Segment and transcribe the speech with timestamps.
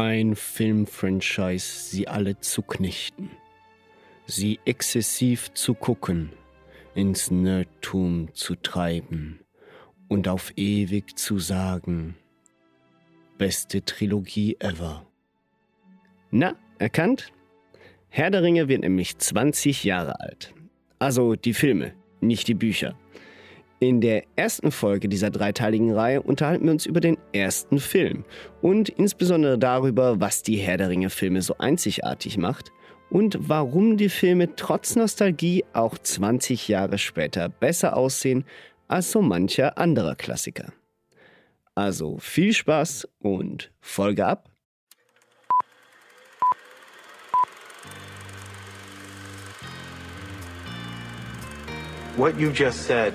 [0.00, 3.30] ein Filmfranchise sie alle zu knechten,
[4.26, 6.30] sie exzessiv zu gucken,
[6.94, 9.40] ins Nerdtum zu treiben
[10.08, 12.16] und auf ewig zu sagen,
[13.36, 15.06] beste Trilogie ever.
[16.30, 17.30] Na, erkannt?
[18.08, 20.54] Herr der Ringe wird nämlich 20 Jahre alt.
[20.98, 21.92] Also die Filme,
[22.22, 22.96] nicht die Bücher.
[23.82, 28.26] In der ersten Folge dieser dreiteiligen Reihe unterhalten wir uns über den ersten Film
[28.60, 32.72] und insbesondere darüber, was die Herr der Ringe-Filme so einzigartig macht
[33.08, 38.44] und warum die Filme trotz Nostalgie auch 20 Jahre später besser aussehen
[38.86, 40.74] als so mancher anderer Klassiker.
[41.74, 44.50] Also viel Spaß und Folge ab.
[52.18, 53.14] What you just said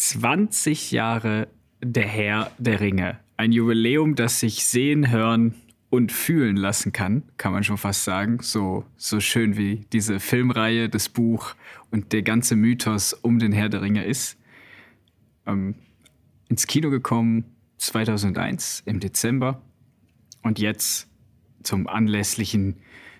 [0.00, 1.48] 20 Jahre
[1.82, 3.20] der Herr der Ringe.
[3.36, 5.54] Ein Jubiläum, das sich sehen, hören
[5.90, 8.38] und fühlen lassen kann, kann man schon fast sagen.
[8.40, 11.54] So, so schön wie diese Filmreihe, das Buch
[11.90, 14.38] und der ganze Mythos um den Herr der Ringe ist.
[15.46, 15.74] Ähm,
[16.48, 17.44] ins Kino gekommen
[17.76, 19.60] 2001 im Dezember
[20.42, 21.10] und jetzt
[21.62, 22.76] zum anlässlichen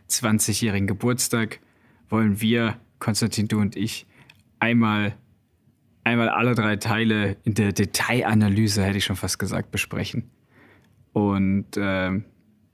[0.09, 1.61] 20-jährigen Geburtstag
[2.09, 4.07] wollen wir, Konstantin, du und ich,
[4.61, 5.15] einmal
[6.11, 10.31] einmal alle drei Teile in der Detailanalyse, hätte ich schon fast gesagt, besprechen.
[11.13, 12.21] Und äh,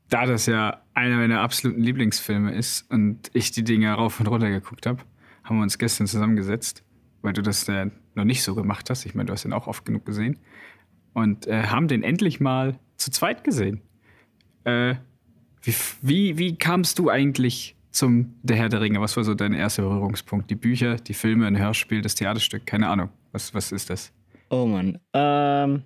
[0.08, 4.50] da das ja einer meiner absoluten Lieblingsfilme ist und ich die Dinge rauf und runter
[4.50, 5.02] geguckt habe,
[5.44, 6.84] haben wir uns gestern zusammengesetzt,
[7.22, 9.04] weil du das äh, noch nicht so gemacht hast.
[9.06, 10.38] Ich meine, du hast ihn auch oft genug gesehen.
[11.12, 13.80] Und äh, haben den endlich mal zu zweit gesehen.
[14.64, 14.96] Äh,
[15.62, 19.00] wie, wie, wie kamst du eigentlich zum Der Herr der Ringe?
[19.00, 20.50] Was war so dein erster Berührungspunkt?
[20.50, 22.66] Die Bücher, die Filme, ein Hörspiel, das Theaterstück?
[22.66, 23.08] Keine Ahnung.
[23.36, 24.14] Was, was ist das?
[24.48, 24.98] Oh Mann.
[25.12, 25.82] Ähm,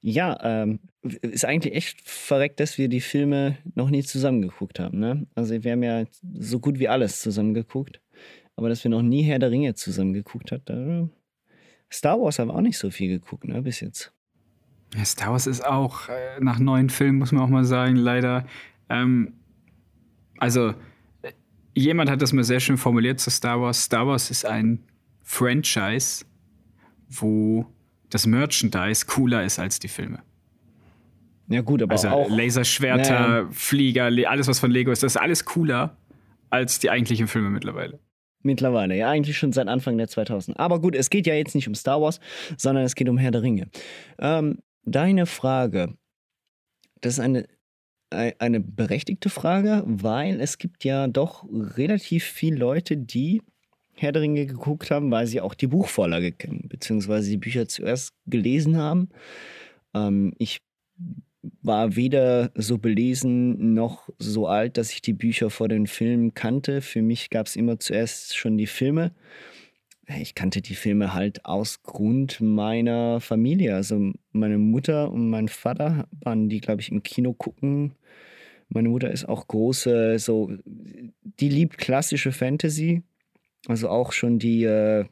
[0.00, 5.00] ja, ähm, ist eigentlich echt verreckt, dass wir die Filme noch nie zusammengeguckt haben.
[5.00, 5.26] Ne?
[5.34, 6.04] Also wir haben ja
[6.38, 8.00] so gut wie alles zusammengeguckt.
[8.54, 11.10] Aber dass wir noch nie Herr der Ringe zusammengeguckt haben,
[11.90, 14.12] Star Wars haben wir auch nicht so viel geguckt, ne, bis jetzt.
[14.94, 18.46] Ja, Star Wars ist auch äh, nach neuen Filmen, muss man auch mal sagen, leider.
[18.88, 19.32] Ähm,
[20.38, 20.74] also
[21.74, 23.82] jemand hat das mal sehr schön formuliert zu Star Wars.
[23.82, 24.84] Star Wars ist ein
[25.24, 26.24] Franchise,
[27.20, 27.66] wo
[28.10, 30.22] das Merchandise cooler ist als die Filme.
[31.48, 32.30] Ja, gut, aber also auch.
[32.30, 33.48] Laserschwerter, Nee.
[33.52, 35.96] Flieger, Le- alles, was von Lego ist, das ist alles cooler
[36.50, 37.98] als die eigentlichen Filme mittlerweile.
[38.42, 40.58] Mittlerweile, ja, eigentlich schon seit Anfang der 2000.
[40.58, 42.20] Aber gut, es geht ja jetzt nicht um Star Wars,
[42.56, 43.68] sondern es geht um Herr der Ringe.
[44.18, 45.94] Ähm, deine Frage,
[47.00, 47.46] das ist eine,
[48.10, 53.42] ei- eine berechtigte Frage, weil es gibt ja doch relativ viele Leute, die
[53.94, 58.14] Herr der Ringe geguckt haben, weil sie auch die Buchvorlage kennen, beziehungsweise die Bücher zuerst
[58.26, 59.10] gelesen haben.
[59.94, 60.60] Ähm, ich
[61.62, 66.80] war weder so belesen noch so alt, dass ich die Bücher vor den Filmen kannte.
[66.80, 69.12] Für mich gab es immer zuerst schon die Filme.
[70.20, 73.74] Ich kannte die Filme halt aus Grund meiner Familie.
[73.74, 77.92] Also meine Mutter und mein Vater waren die, glaube ich, im Kino gucken.
[78.68, 83.02] Meine Mutter ist auch große, so, die liebt klassische Fantasy.
[83.68, 85.04] Also auch schon die, äh,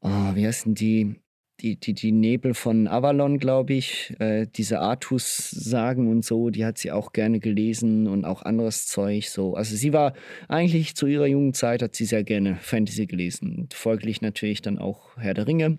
[0.00, 1.16] oh, wie heißen die?
[1.60, 6.78] die, die, die Nebel von Avalon, glaube ich, äh, diese Artus-Sagen und so, die hat
[6.78, 9.28] sie auch gerne gelesen und auch anderes Zeug.
[9.28, 9.54] So.
[9.54, 10.14] Also sie war
[10.48, 13.56] eigentlich zu ihrer jungen Zeit, hat sie sehr gerne Fantasy gelesen.
[13.56, 15.78] Und folglich natürlich dann auch Herr der Ringe.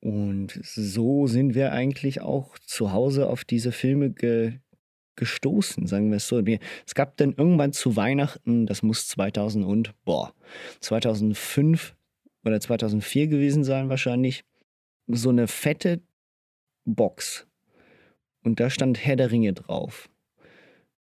[0.00, 4.54] Und so sind wir eigentlich auch zu Hause auf diese Filme ge
[5.18, 6.42] gestoßen, sagen wir es so.
[6.86, 10.32] Es gab dann irgendwann zu Weihnachten, das muss 2000 und, boah,
[10.80, 11.94] 2005
[12.44, 14.44] oder 2004 gewesen sein wahrscheinlich,
[15.06, 16.00] so eine fette
[16.86, 17.46] Box.
[18.42, 20.08] Und da stand Herr der Ringe drauf.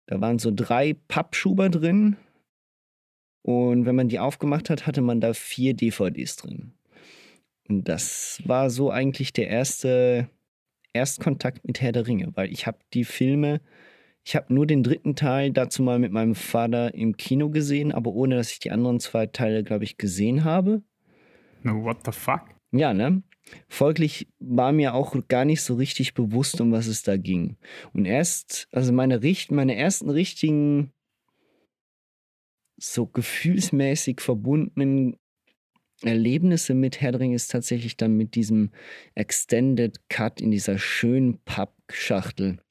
[0.07, 2.17] Da waren so drei Pappschuber drin.
[3.43, 6.75] Und wenn man die aufgemacht hat, hatte man da vier DVDs drin.
[7.69, 10.29] Und das war so eigentlich der erste
[10.93, 13.61] Erstkontakt mit Herr der Ringe, weil ich habe die Filme,
[14.25, 18.13] ich habe nur den dritten Teil dazu mal mit meinem Vater im Kino gesehen, aber
[18.13, 20.83] ohne dass ich die anderen zwei Teile, glaube ich, gesehen habe.
[21.63, 22.43] No, what the fuck?
[22.71, 23.23] Ja, ne?
[23.69, 27.57] Folglich war mir auch gar nicht so richtig bewusst, um was es da ging.
[27.93, 29.21] Und erst, also meine,
[29.51, 30.93] meine ersten richtigen,
[32.79, 35.17] so gefühlsmäßig verbundenen
[36.03, 38.71] Erlebnisse mit Ringe ist tatsächlich dann mit diesem
[39.15, 42.62] Extended Cut in dieser schönen Pappschachtel.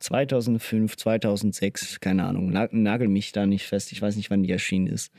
[0.00, 4.86] 2005, 2006, keine Ahnung, nagel mich da nicht fest, ich weiß nicht, wann die erschienen
[4.86, 5.12] ist.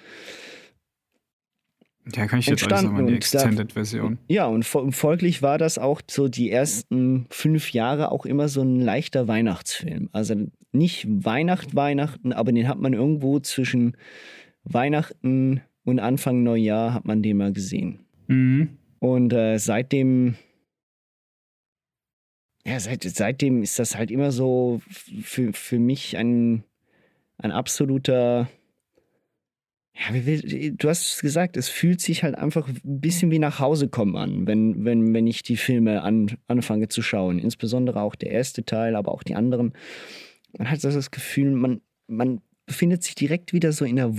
[2.16, 4.18] Ja, kann ich jetzt alles nochmal die Extended-Version.
[4.28, 8.80] Ja, und folglich war das auch so die ersten fünf Jahre auch immer so ein
[8.80, 10.10] leichter Weihnachtsfilm.
[10.12, 10.36] Also
[10.72, 13.96] nicht Weihnacht, Weihnachten, aber den hat man irgendwo zwischen
[14.64, 18.00] Weihnachten und Anfang Neujahr hat man den mal gesehen.
[18.28, 18.70] Mhm.
[19.00, 20.36] Und äh, seitdem,
[22.66, 24.82] ja, seit, seitdem ist das halt immer so
[25.22, 26.64] für, für mich ein,
[27.38, 28.50] ein absoluter
[29.94, 30.10] ja,
[30.72, 34.48] du hast gesagt, es fühlt sich halt einfach ein bisschen wie nach Hause kommen an,
[34.48, 37.40] wenn, wenn, wenn ich die Filme an, anfange zu schauen.
[37.40, 39.74] Insbesondere auch der erste Teil, aber auch die anderen.
[40.58, 44.16] Man hat das Gefühl, man, man befindet sich direkt wieder so in einer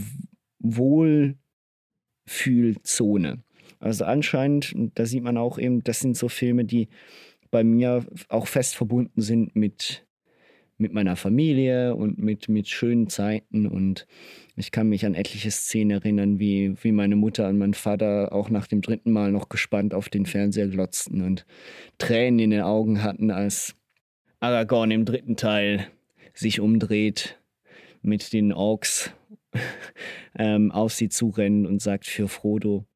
[0.59, 3.43] Wohlfühlzone.
[3.81, 6.89] Also anscheinend, da sieht man auch eben, das sind so Filme, die
[7.53, 10.05] bei mir auch fest verbunden sind mit,
[10.79, 13.67] mit meiner Familie und mit, mit schönen Zeiten.
[13.67, 14.07] Und
[14.57, 18.49] ich kann mich an etliche Szenen erinnern, wie, wie meine Mutter und mein Vater auch
[18.51, 21.47] nach dem dritten Mal noch gespannt auf den Fernseher glotzten und
[21.99, 23.77] Tränen in den Augen hatten, als
[24.41, 25.87] Aragorn im dritten Teil
[26.35, 27.39] sich umdreht
[28.01, 29.13] mit den Orks
[30.39, 32.87] ähm, auf sie zurennt und sagt für Frodo,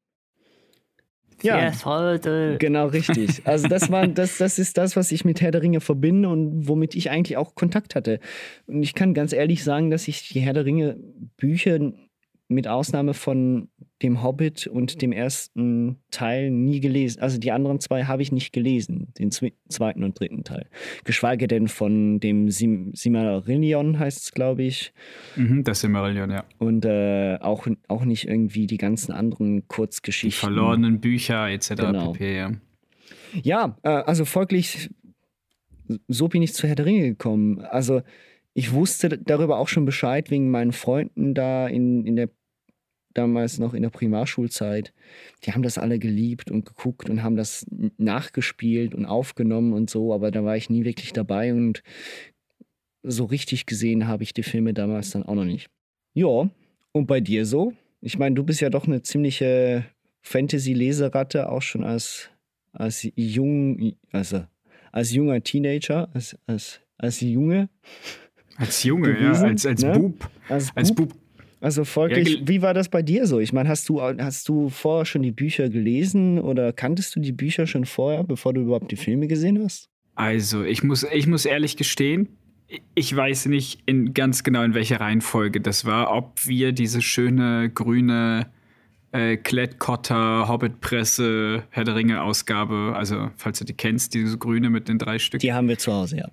[1.43, 2.57] ja, heute.
[2.59, 3.41] Genau, richtig.
[3.45, 6.67] Also das war, das, das ist das, was ich mit Herr der Ringe verbinde und
[6.67, 8.19] womit ich eigentlich auch Kontakt hatte.
[8.65, 10.97] Und ich kann ganz ehrlich sagen, dass ich die Herr der Ringe
[11.37, 11.79] Bücher
[12.47, 13.69] mit Ausnahme von
[14.03, 17.21] dem Hobbit und dem ersten Teil nie gelesen.
[17.21, 20.67] Also die anderen zwei habe ich nicht gelesen, den zweiten und dritten Teil.
[21.03, 24.93] Geschweige denn von dem Sim Silmarillion heißt es, glaube ich.
[25.35, 26.45] Mhm, das Silmarillion, ja.
[26.59, 30.49] Und äh, auch, auch nicht irgendwie die ganzen anderen Kurzgeschichten.
[30.49, 31.69] Die verlorenen Bücher etc.
[31.75, 32.11] Genau.
[32.13, 32.37] pp.
[32.37, 32.51] Ja,
[33.41, 34.91] ja äh, also folglich,
[36.07, 37.61] so bin ich zu Herr der Ringe gekommen.
[37.61, 38.03] Also
[38.53, 42.29] ich wusste darüber auch schon Bescheid wegen meinen Freunden da in, in der
[43.17, 44.93] damals noch in der Primarschulzeit,
[45.43, 47.65] die haben das alle geliebt und geguckt und haben das
[47.97, 51.83] nachgespielt und aufgenommen und so, aber da war ich nie wirklich dabei und
[53.03, 55.69] so richtig gesehen habe ich die Filme damals dann auch noch nicht.
[56.13, 56.49] Ja,
[56.91, 57.73] und bei dir so?
[58.01, 59.85] Ich meine, du bist ja doch eine ziemliche
[60.21, 62.29] Fantasy-Leseratte, auch schon als,
[62.73, 64.43] als jung, also
[64.91, 67.69] als junger Teenager, als, als, als Junge.
[68.57, 69.91] Als Junge, gewesen, ja, als, als ne?
[69.91, 70.29] Bub.
[70.49, 70.77] Als Bub.
[70.77, 71.26] Als Bub
[71.59, 73.39] also folglich, ja, wie war das bei dir so?
[73.39, 77.31] Ich meine, hast du, hast du vorher schon die Bücher gelesen oder kanntest du die
[77.31, 79.89] Bücher schon vorher, bevor du überhaupt die Filme gesehen hast?
[80.15, 82.29] Also, ich muss, ich muss ehrlich gestehen,
[82.95, 87.69] ich weiß nicht in, ganz genau, in welcher Reihenfolge das war, ob wir diese schöne
[87.69, 88.47] grüne
[89.11, 94.97] äh, Klettkotter, Hobbit-Presse, Herr der Ringe-Ausgabe, also falls du die kennst, diese grüne mit den
[94.97, 95.39] drei Stück.
[95.39, 96.27] Die haben wir zu Hause, ja.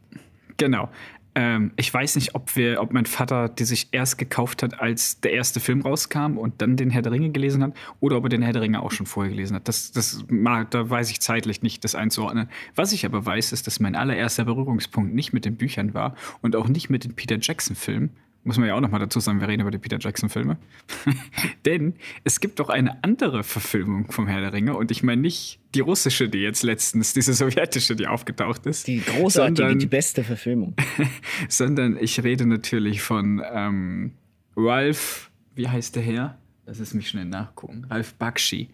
[0.57, 0.89] Genau.
[1.35, 5.21] Ähm, ich weiß nicht, ob wir, ob mein Vater die sich erst gekauft hat, als
[5.21, 8.29] der erste Film rauskam und dann den Herr der Ringe gelesen hat, oder ob er
[8.29, 9.67] den Herr der Ringe auch schon vorher gelesen hat.
[9.67, 12.49] Das, das da weiß ich zeitlich nicht, das einzuordnen.
[12.75, 16.55] Was ich aber weiß, ist, dass mein allererster Berührungspunkt nicht mit den Büchern war und
[16.55, 18.11] auch nicht mit den Peter Jackson-Filmen,
[18.45, 20.59] muss man ja auch nochmal dazu sagen, wir reden über die Peter Jackson-Filme.
[21.65, 25.61] Denn es gibt doch eine andere Verfilmung vom Herr der Ringe und ich meine nicht
[25.75, 28.87] die russische, die jetzt letztens, diese sowjetische, die aufgetaucht ist.
[28.87, 30.75] Die großartige, sondern, die beste Verfilmung.
[31.49, 34.13] sondern ich rede natürlich von ähm,
[34.57, 36.39] Ralph, wie heißt der Herr?
[36.67, 37.87] Lass es mich schnell nachgucken.
[37.91, 38.69] Ralph Bakshi.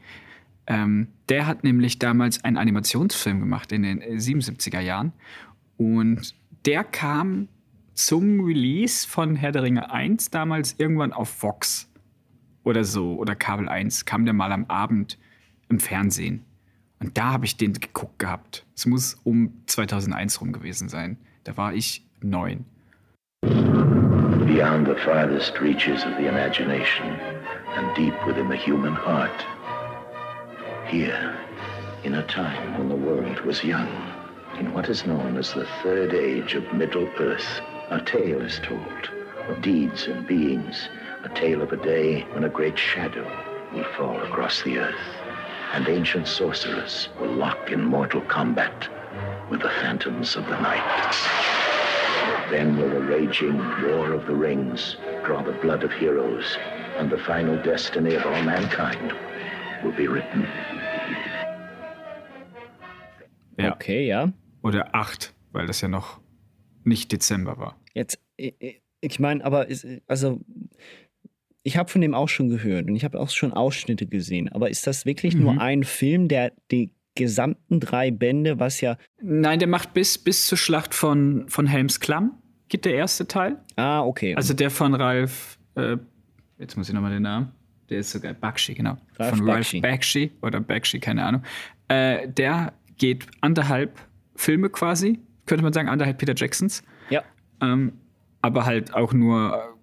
[0.66, 5.12] Ähm, der hat nämlich damals einen Animationsfilm gemacht in den 77er Jahren
[5.76, 6.34] und
[6.66, 7.48] der kam
[8.06, 11.86] zum Release von Herr der Ringe 1 damals irgendwann auf Vox
[12.64, 15.18] oder so oder Kabel 1 kam der mal am Abend
[15.68, 16.46] im Fernsehen.
[16.98, 18.64] Und da habe ich den geguckt gehabt.
[18.74, 21.18] Es muss um 2001 rum gewesen sein.
[21.44, 22.64] Da war ich neun.
[23.42, 27.20] Beyond the farthest reaches of the imagination
[27.76, 29.44] and deep within the human heart.
[30.86, 31.34] Here,
[32.02, 33.88] in a time when the world was young,
[34.58, 37.60] in what is known as the third age of Middle Earth.
[37.90, 39.10] A tale is told
[39.48, 40.88] of deeds and beings,
[41.24, 43.26] a tale of a day when a great shadow
[43.74, 44.94] will fall across the earth,
[45.72, 48.88] and ancient sorcerers will lock in mortal combat
[49.50, 51.16] with the phantoms of the night.
[52.48, 56.58] Then will the raging war of the rings draw the blood of heroes,
[56.96, 59.12] and the final destiny of all mankind
[59.82, 60.46] will be written.
[63.58, 64.28] Okay, ja.
[64.62, 66.19] Oder 8, weil das ja noch
[66.84, 67.80] nicht Dezember war.
[67.94, 70.40] Jetzt, ich meine, aber ist, also
[71.62, 74.48] ich habe von dem auch schon gehört und ich habe auch schon Ausschnitte gesehen.
[74.50, 75.42] Aber ist das wirklich mhm.
[75.42, 78.96] nur ein Film, der die gesamten drei Bände, was ja.
[79.20, 83.58] Nein, der macht bis, bis zur Schlacht von, von Helms Klamm, geht der erste Teil.
[83.76, 84.34] Ah, okay.
[84.36, 85.96] Also der von Ralf, äh,
[86.58, 87.52] jetzt muss ich nochmal den Namen.
[87.90, 88.96] Der ist sogar Bakshi, genau.
[89.18, 89.80] Ralf von Bakshi.
[89.80, 91.42] Ralf Bakshi oder Bakshi, keine Ahnung.
[91.88, 93.98] Äh, der geht anderthalb
[94.36, 95.18] Filme quasi,
[95.50, 96.84] könnte man sagen, anderthalb Peter Jacksons.
[97.10, 97.24] Ja.
[97.60, 97.94] Ähm,
[98.40, 99.76] aber halt auch nur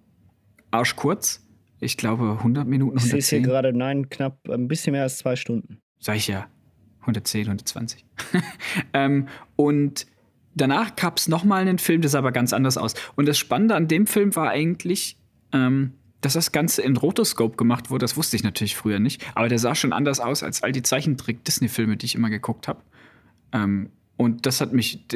[0.70, 1.46] arschkurz.
[1.78, 2.96] Ich glaube 100 Minuten.
[2.96, 3.18] 110.
[3.18, 5.78] Ich sehe hier gerade, nein, knapp ein bisschen mehr als zwei Stunden.
[6.00, 6.48] Sag ich ja.
[7.02, 8.04] 110, 120.
[8.94, 10.06] ähm, und
[10.54, 12.94] danach gab es nochmal einen Film, der sah aber ganz anders aus.
[13.14, 15.18] Und das Spannende an dem Film war eigentlich,
[15.52, 18.04] ähm, dass das Ganze in Rotoscope gemacht wurde.
[18.04, 19.24] Das wusste ich natürlich früher nicht.
[19.34, 22.80] Aber der sah schon anders aus als all die Zeichentrick-Disney-Filme, die ich immer geguckt habe.
[23.52, 25.06] Ähm, und das hat mich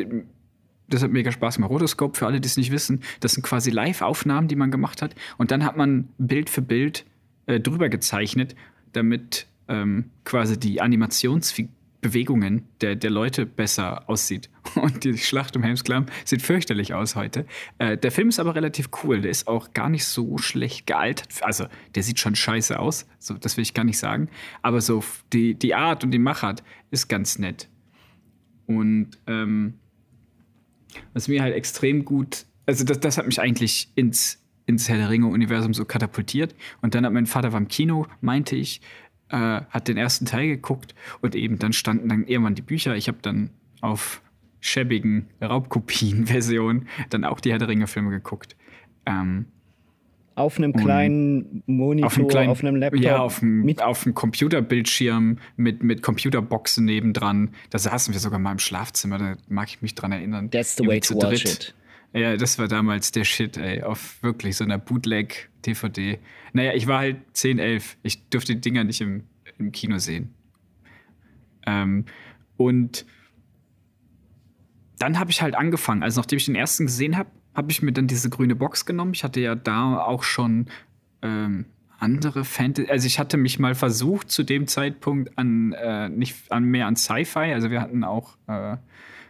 [0.93, 1.71] das hat mega Spaß gemacht.
[1.71, 5.15] Rotoscope, für alle, die es nicht wissen, das sind quasi Live-Aufnahmen, die man gemacht hat.
[5.39, 7.05] Und dann hat man Bild für Bild
[7.47, 8.55] äh, drüber gezeichnet,
[8.93, 14.51] damit ähm, quasi die Animationsbewegungen der, der Leute besser aussieht.
[14.75, 17.47] Und die Schlacht um Helmsklamm sieht fürchterlich aus heute.
[17.79, 19.21] Äh, der Film ist aber relativ cool.
[19.21, 21.29] Der ist auch gar nicht so schlecht gealtert.
[21.43, 23.07] Also, der sieht schon scheiße aus.
[23.19, 24.29] So, das will ich gar nicht sagen.
[24.61, 27.69] Aber so die, die Art und die Machart ist ganz nett.
[28.67, 29.75] Und ähm,
[31.13, 35.11] was mir halt extrem gut, also das, das hat mich eigentlich ins, ins Herr der
[35.11, 36.55] Ringe-Universum so katapultiert.
[36.81, 38.81] Und dann hat mein Vater war im Kino, meinte ich,
[39.29, 42.95] äh, hat den ersten Teil geguckt und eben dann standen dann irgendwann die Bücher.
[42.97, 44.23] Ich habe dann auf
[44.61, 48.57] schäbigen Raubkopien-Versionen dann auch die Herr der Ringe-Filme geguckt.
[49.07, 49.47] Ähm,
[50.35, 53.03] auf einem kleinen Monitor, auf einem, kleinen, auf einem Laptop.
[53.03, 57.51] Ja, auf einem, mit auf einem Computerbildschirm mit, mit Computerboxen nebendran.
[57.71, 60.51] Da saßen wir sogar mal im Schlafzimmer, da mag ich mich dran erinnern.
[60.51, 61.75] That's the way to watch it.
[62.15, 63.83] Ja, das war damals der Shit, ey.
[63.83, 66.19] Auf wirklich so einer Bootleg-DVD.
[66.53, 67.97] Naja, ich war halt 10, 11.
[68.03, 69.25] Ich durfte die Dinger nicht im,
[69.59, 70.35] im Kino sehen.
[71.67, 72.05] Ähm,
[72.57, 73.07] und
[74.99, 76.03] dann habe ich halt angefangen.
[76.03, 79.13] Also, nachdem ich den ersten gesehen habe, habe ich mir dann diese grüne Box genommen.
[79.15, 80.67] Ich hatte ja da auch schon
[81.23, 81.67] ähm,
[81.99, 82.91] andere Fantasy.
[82.91, 86.97] Also ich hatte mich mal versucht zu dem Zeitpunkt an äh, nicht an mehr an
[86.97, 87.53] Sci-Fi.
[87.53, 88.77] Also wir hatten auch äh,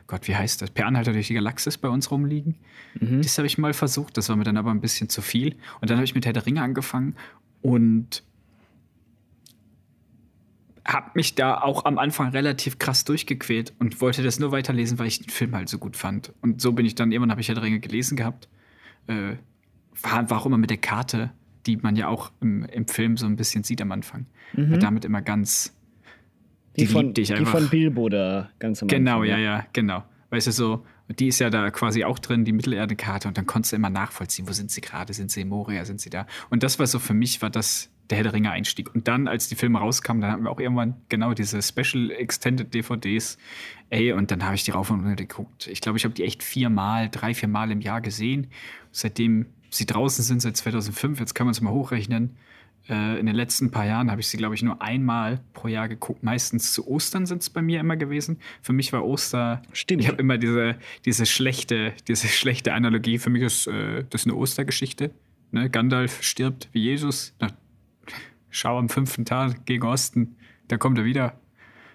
[0.07, 0.71] Gott, wie heißt das?
[0.71, 2.57] Per Anhalter durch die Galaxis bei uns rumliegen.
[3.01, 3.23] Mhm.
[3.23, 4.17] Das habe ich mal versucht.
[4.17, 5.57] Das war mir dann aber ein bisschen zu viel.
[5.81, 7.17] Und dann habe ich mit Herr der Ringe angefangen
[7.63, 8.23] und
[10.85, 15.07] habe mich da auch am Anfang relativ krass durchgequält und wollte das nur weiterlesen, weil
[15.07, 16.33] ich den Film halt so gut fand.
[16.41, 18.49] Und so bin ich dann irgendwann habe ich ja Ringe gelesen gehabt.
[19.07, 19.37] Äh,
[20.03, 21.31] war, war auch immer mit der Karte,
[21.67, 24.27] die man ja auch im, im Film so ein bisschen sieht am Anfang.
[24.55, 24.73] Mhm.
[24.73, 25.77] War damit immer ganz.
[26.77, 30.05] Die, die von, die von Bilbo da ganz am Genau, Anfang, ja, ja, genau.
[30.31, 30.87] Weißt du, so,
[31.19, 34.49] die ist ja da quasi auch drin, die Mittelerde-Karte, und dann konntest du immer nachvollziehen,
[34.49, 36.27] wo sind sie gerade, sind sie in Moria, sind sie da.
[36.49, 38.95] Und das war so für mich, war das der Herr der Ringe Einstieg.
[38.95, 42.73] Und dann, als die Filme rauskamen, dann hatten wir auch irgendwann genau diese Special Extended
[42.75, 43.39] DVDs.
[43.89, 45.67] Ey, und dann habe ich die rauf und runter geguckt.
[45.67, 48.49] Ich glaube, ich habe die echt viermal, drei, vier Mal im Jahr gesehen.
[48.91, 52.37] Seitdem sie draußen sind, seit 2005, jetzt kann man es mal hochrechnen.
[52.87, 55.89] Äh, in den letzten paar Jahren habe ich sie, glaube ich, nur einmal pro Jahr
[55.89, 56.23] geguckt.
[56.23, 58.39] Meistens zu Ostern sind es bei mir immer gewesen.
[58.61, 59.63] Für mich war Oster.
[59.73, 60.03] Stimmt.
[60.03, 60.77] Ich habe immer diese,
[61.07, 63.19] diese, schlechte, diese schlechte Analogie.
[63.19, 65.13] Für mich ist äh, das eine Ostergeschichte.
[65.51, 65.71] Ne?
[65.71, 67.53] Gandalf stirbt wie Jesus nach
[68.53, 70.37] schau am fünften Tag gegen Osten,
[70.69, 71.35] da kommt er wieder.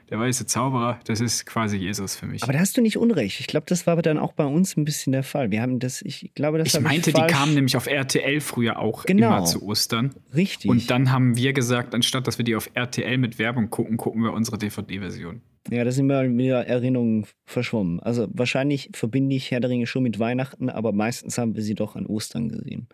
[0.10, 2.42] Der weiße Zauberer, das ist quasi Jesus für mich.
[2.42, 3.42] Aber da hast du nicht unrecht.
[3.42, 5.52] Ich glaube, das war aber dann auch bei uns ein bisschen der Fall.
[5.52, 8.80] Wir haben das, ich glaube, das Ich meinte, ich die kamen nämlich auf RTL früher
[8.80, 9.28] auch genau.
[9.28, 10.14] immer zu Ostern.
[10.34, 10.72] Richtig.
[10.72, 14.24] Und dann haben wir gesagt, anstatt dass wir die auf RTL mit Werbung gucken, gucken
[14.24, 15.42] wir unsere DVD-Version.
[15.70, 18.00] Ja, da sind mir wieder Erinnerungen verschwommen.
[18.00, 21.76] Also wahrscheinlich verbinde ich Herr der Ringe schon mit Weihnachten, aber meistens haben wir sie
[21.76, 22.88] doch an Ostern gesehen.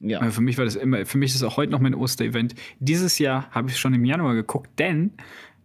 [0.00, 0.30] Ja.
[0.30, 2.54] Für mich war das immer, für mich ist auch heute noch mein Osterevent.
[2.78, 5.12] Dieses Jahr habe ich schon im Januar geguckt, denn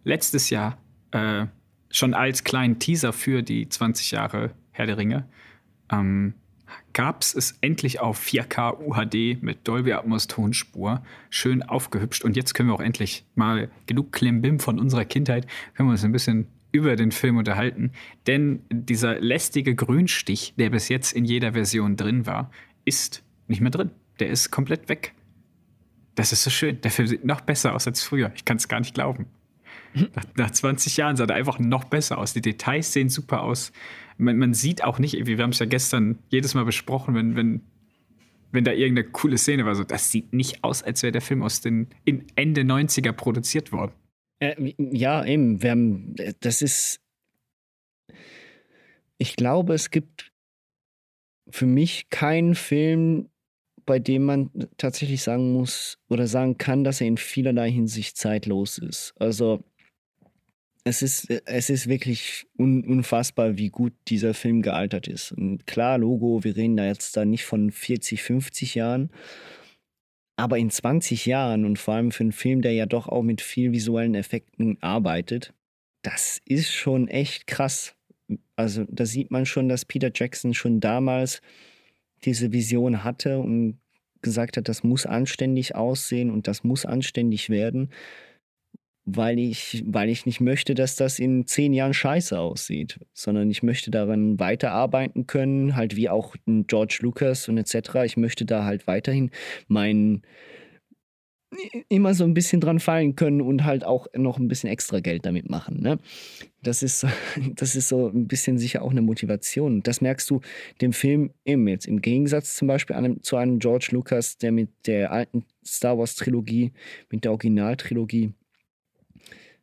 [0.03, 0.77] letztes Jahr
[1.11, 1.45] äh,
[1.89, 5.25] schon als kleinen Teaser für die 20 Jahre Herr der Ringe
[5.91, 6.33] ähm,
[6.93, 12.53] gab es es endlich auf 4K UHD mit Dolby Atmos Tonspur schön aufgehübscht und jetzt
[12.53, 16.47] können wir auch endlich mal genug Klimbim von unserer Kindheit können wir uns ein bisschen
[16.71, 17.91] über den Film unterhalten,
[18.25, 22.49] denn dieser lästige Grünstich, der bis jetzt in jeder Version drin war,
[22.83, 23.91] ist nicht mehr drin.
[24.23, 25.13] Der ist komplett weg.
[26.15, 26.79] Das ist so schön.
[26.79, 28.31] Der Film sieht noch besser aus als früher.
[28.35, 29.25] Ich kann es gar nicht glauben.
[29.93, 32.31] Nach, nach, 20 Jahren sah er einfach noch besser aus.
[32.31, 33.73] Die Details sehen super aus.
[34.17, 37.63] Man, man sieht auch nicht, wir haben es ja gestern jedes Mal besprochen, wenn, wenn,
[38.53, 41.43] wenn da irgendeine coole Szene war, so, das sieht nicht aus, als wäre der Film
[41.43, 43.91] aus den in Ende 90er produziert worden.
[44.39, 45.61] Äh, ja, eben.
[45.61, 47.01] Wir haben, das ist
[49.17, 50.31] ich glaube, es gibt
[51.49, 53.29] für mich keinen Film,
[53.85, 58.77] bei dem man tatsächlich sagen muss oder sagen kann, dass er in vielerlei Hinsicht zeitlos
[58.77, 59.13] ist.
[59.19, 59.63] Also
[60.83, 65.31] es ist, es ist wirklich un, unfassbar, wie gut dieser Film gealtert ist.
[65.31, 69.09] Und klar, Logo, wir reden da jetzt da nicht von 40, 50 Jahren,
[70.35, 73.41] aber in 20 Jahren und vor allem für einen Film, der ja doch auch mit
[73.41, 75.53] viel visuellen Effekten arbeitet,
[76.01, 77.95] das ist schon echt krass.
[78.55, 81.41] Also da sieht man schon, dass Peter Jackson schon damals
[82.25, 83.79] diese Vision hatte und
[84.21, 87.89] gesagt hat, das muss anständig aussehen und das muss anständig werden,
[89.05, 93.61] weil ich, weil ich nicht möchte, dass das in zehn Jahren scheiße aussieht, sondern ich
[93.61, 97.95] möchte daran weiterarbeiten können, halt wie auch George Lucas und etc.
[98.05, 99.29] Ich möchte da halt weiterhin
[99.67, 100.23] meinen
[101.89, 105.25] immer so ein bisschen dran fallen können und halt auch noch ein bisschen extra Geld
[105.25, 105.81] damit machen.
[105.81, 105.99] Ne?
[106.61, 107.05] Das, ist,
[107.55, 109.83] das ist so ein bisschen sicher auch eine Motivation.
[109.83, 110.41] Das merkst du
[110.81, 111.87] dem Film eben jetzt.
[111.87, 116.71] Im Gegensatz zum Beispiel einem, zu einem George Lucas, der mit der alten Star Wars-Trilogie,
[117.09, 118.33] mit der Originaltrilogie,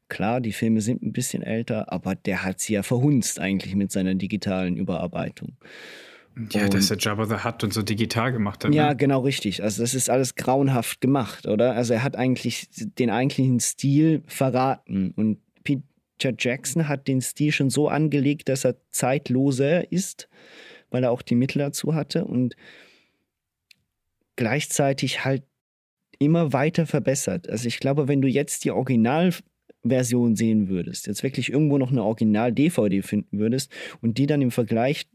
[0.09, 3.91] klar, die Filme sind ein bisschen älter, aber der hat sie ja verhunzt eigentlich mit
[3.91, 5.57] seiner digitalen Überarbeitung.
[6.53, 8.73] Ja, und, dass der Jabba the Hutt und so digital gemacht hat.
[8.73, 8.97] Ja, ne?
[8.97, 9.63] genau richtig.
[9.63, 11.75] Also das ist alles grauenhaft gemacht, oder?
[11.75, 17.71] Also er hat eigentlich den eigentlichen Stil verraten und Peter Jackson hat den Stil schon
[17.71, 20.29] so angelegt, dass er zeitloser ist,
[20.91, 22.57] weil er auch die Mittel dazu hatte und
[24.37, 25.43] gleichzeitig halt
[26.19, 27.49] immer weiter verbessert.
[27.49, 32.05] Also ich glaube, wenn du jetzt die Originalversion sehen würdest, jetzt wirklich irgendwo noch eine
[32.05, 33.73] Original-DVD finden würdest
[34.03, 35.07] und die dann im Vergleich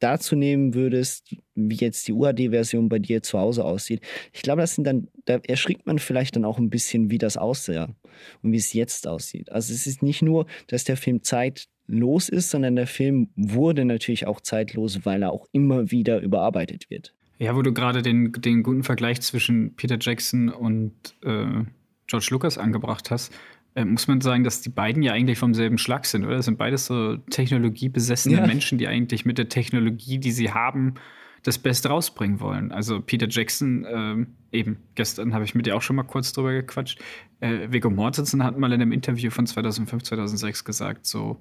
[0.00, 4.00] dazu nehmen würdest, wie jetzt die UHD-Version bei dir zu Hause aussieht,
[4.32, 7.36] ich glaube, das sind dann, da erschrickt man vielleicht dann auch ein bisschen, wie das
[7.36, 7.94] aussah
[8.42, 9.50] und wie es jetzt aussieht.
[9.52, 14.26] Also es ist nicht nur, dass der Film zeitlos ist, sondern der Film wurde natürlich
[14.26, 17.14] auch zeitlos, weil er auch immer wieder überarbeitet wird.
[17.38, 21.64] Ja, wo du gerade den, den guten Vergleich zwischen Peter Jackson und äh,
[22.06, 23.32] George Lucas angebracht hast,
[23.74, 26.36] äh, muss man sagen, dass die beiden ja eigentlich vom selben Schlag sind, oder?
[26.36, 28.46] Das sind beides so technologiebesessene ja.
[28.46, 30.94] Menschen, die eigentlich mit der Technologie, die sie haben,
[31.42, 32.70] das Beste rausbringen wollen.
[32.72, 36.52] Also Peter Jackson, äh, eben, gestern habe ich mit dir auch schon mal kurz drüber
[36.52, 37.00] gequatscht.
[37.40, 41.40] Äh, Viggo Mortensen hat mal in einem Interview von 2005, 2006 gesagt, so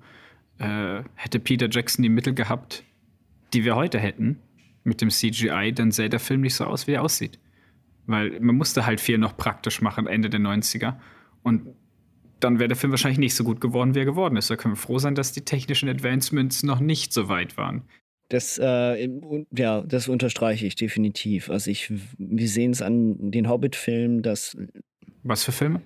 [0.59, 2.83] äh, hätte Peter Jackson die Mittel gehabt,
[3.53, 4.39] die wir heute hätten,
[4.83, 7.39] mit dem CGI, dann sähe der Film nicht so aus, wie er aussieht.
[8.05, 10.95] Weil man musste halt viel noch praktisch machen, Ende der 90er.
[11.43, 11.67] Und
[12.39, 14.49] dann wäre der Film wahrscheinlich nicht so gut geworden, wie er geworden ist.
[14.49, 17.83] Da können wir froh sein, dass die technischen Advancements noch nicht so weit waren.
[18.29, 19.09] Das, äh,
[19.55, 21.49] ja, das unterstreiche ich definitiv.
[21.49, 24.55] Also ich, wir sehen es an den Hobbit-Filmen, dass.
[25.23, 25.81] Was für Filme?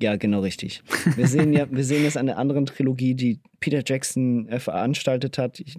[0.00, 0.82] Ja, genau richtig.
[1.16, 5.36] Wir sehen ja, wir sehen es an der anderen Trilogie, die Peter Jackson äh, veranstaltet
[5.36, 5.60] hat.
[5.60, 5.76] Ich,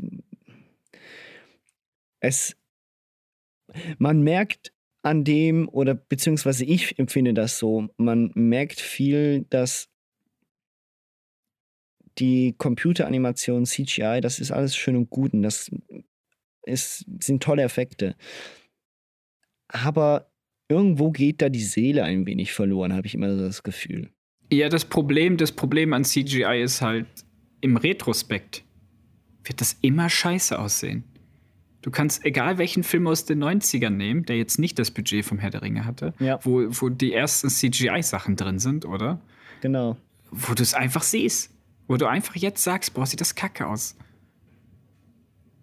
[2.19, 2.55] es,
[3.97, 9.87] man merkt an dem, oder beziehungsweise ich empfinde das so, man merkt viel, dass
[12.17, 15.69] die Computeranimation, CGI, das ist alles schön und gut und das
[16.63, 18.15] ist, sind tolle Effekte.
[19.67, 20.31] Aber
[20.69, 24.09] irgendwo geht da die Seele ein wenig verloren, habe ich immer so das Gefühl.
[24.51, 27.07] Ja, das Problem, das Problem an CGI ist halt,
[27.61, 28.63] im Retrospekt
[29.43, 31.03] wird das immer scheiße aussehen.
[31.81, 35.37] Du kannst egal welchen Film aus den 90ern nehmen, der jetzt nicht das Budget vom
[35.37, 36.39] Herr der Ringe hatte, ja.
[36.43, 39.19] wo, wo die ersten CGI-Sachen drin sind, oder?
[39.61, 39.95] Genau.
[40.31, 41.54] Wo du es einfach siehst.
[41.87, 43.95] Wo du einfach jetzt sagst, boah, sieht das kacke aus.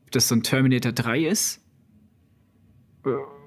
[0.04, 1.60] Ob das so ein Terminator 3 ist?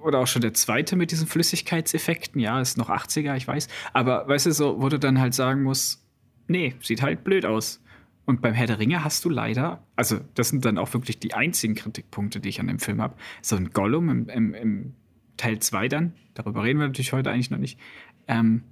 [0.03, 2.39] Oder auch schon der zweite mit diesen Flüssigkeitseffekten.
[2.41, 3.69] Ja, ist noch 80er, ich weiß.
[3.93, 6.05] Aber weißt du, so, wo du dann halt sagen musst,
[6.47, 7.81] nee, sieht halt blöd aus.
[8.25, 11.33] Und beim Herr der Ringe hast du leider, also das sind dann auch wirklich die
[11.33, 13.15] einzigen Kritikpunkte, die ich an dem Film habe.
[13.41, 14.93] So ein Gollum im, im, im
[15.37, 17.79] Teil 2 dann, darüber reden wir natürlich heute eigentlich noch nicht,
[18.27, 18.63] ähm,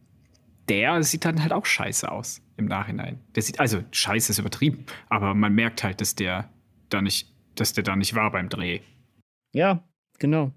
[0.70, 3.20] der sieht dann halt auch scheiße aus im Nachhinein.
[3.36, 6.50] Der sieht, also scheiße ist übertrieben, aber man merkt halt, dass der
[6.90, 8.80] da nicht, dass der da nicht war beim Dreh.
[9.54, 9.84] Ja,
[10.20, 10.52] genau.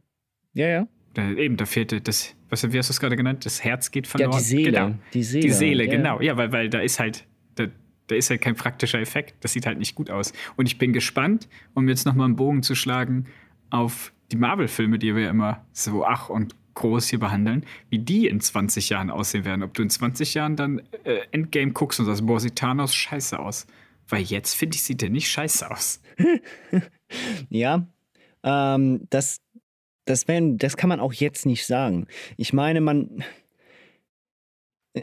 [0.52, 0.88] Ja, ja.
[1.14, 3.46] Da, eben, da fehlte das, was, wie hast du es gerade genannt?
[3.46, 4.32] Das Herz geht verloren.
[4.32, 4.70] Ja, die Seele.
[4.70, 4.94] Genau.
[5.14, 5.90] Die Seele, die Seele ja.
[5.90, 6.20] genau.
[6.20, 7.66] Ja, weil, weil da ist halt, da,
[8.06, 9.34] da ist halt kein praktischer Effekt.
[9.40, 10.32] Das sieht halt nicht gut aus.
[10.56, 13.26] Und ich bin gespannt, um jetzt nochmal einen Bogen zu schlagen
[13.70, 18.40] auf die Marvel-Filme, die wir immer so ach und groß hier behandeln, wie die in
[18.40, 19.64] 20 Jahren aussehen werden.
[19.64, 23.38] Ob du in 20 Jahren dann äh, Endgame guckst und sagst, boah, sieht Thanos scheiße
[23.38, 23.66] aus.
[24.08, 26.00] Weil jetzt, finde ich, sieht der nicht scheiße aus.
[27.48, 27.88] ja,
[28.44, 29.40] ähm, das,
[30.04, 32.06] das, wär, das kann man auch jetzt nicht sagen.
[32.36, 33.24] Ich meine, man.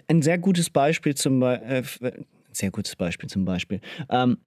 [0.07, 2.07] Ein sehr gutes Beispiel zum Beispiel.
[2.07, 3.81] Äh, sehr gutes Beispiel zum Beispiel.
[4.09, 4.37] Ähm,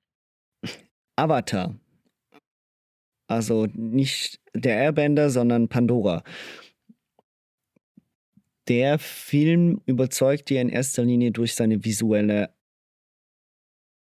[1.16, 1.74] Avatar.
[3.28, 6.22] Also nicht der Airbender, sondern Pandora.
[8.68, 12.50] Der Film überzeugt dir in erster Linie durch seine visuelle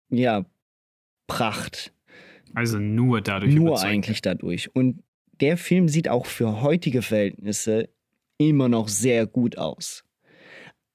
[0.09, 0.45] ja,
[1.27, 1.93] Pracht.
[2.53, 3.53] Also nur dadurch.
[3.53, 4.73] Nur eigentlich dadurch.
[4.75, 5.03] Und
[5.41, 7.89] der Film sieht auch für heutige Verhältnisse
[8.37, 10.03] immer noch sehr gut aus.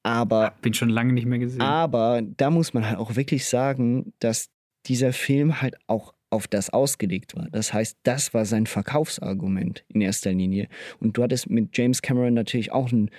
[0.03, 0.55] Aber.
[0.63, 1.61] Bin schon lange nicht mehr gesehen.
[1.61, 4.51] Aber da muss man halt auch wirklich sagen, dass
[4.87, 7.49] dieser Film halt auch auf das ausgelegt war.
[7.51, 10.69] Das heißt, das war sein Verkaufsargument in erster Linie.
[11.01, 13.11] Und du hattest mit James Cameron natürlich auch einen,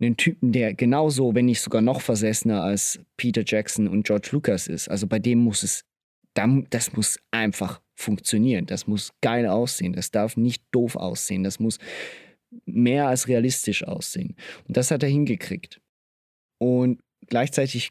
[0.00, 4.66] einen Typen, der genauso, wenn nicht sogar noch versessener als Peter Jackson und George Lucas
[4.66, 4.88] ist.
[4.88, 5.84] Also bei dem muss es,
[6.34, 8.66] das muss einfach funktionieren.
[8.66, 9.94] Das muss geil aussehen.
[9.94, 11.42] Das darf nicht doof aussehen.
[11.42, 11.78] Das muss
[12.66, 14.36] mehr als realistisch aussehen.
[14.68, 15.80] Und das hat er hingekriegt.
[16.58, 17.90] Und gleichzeitig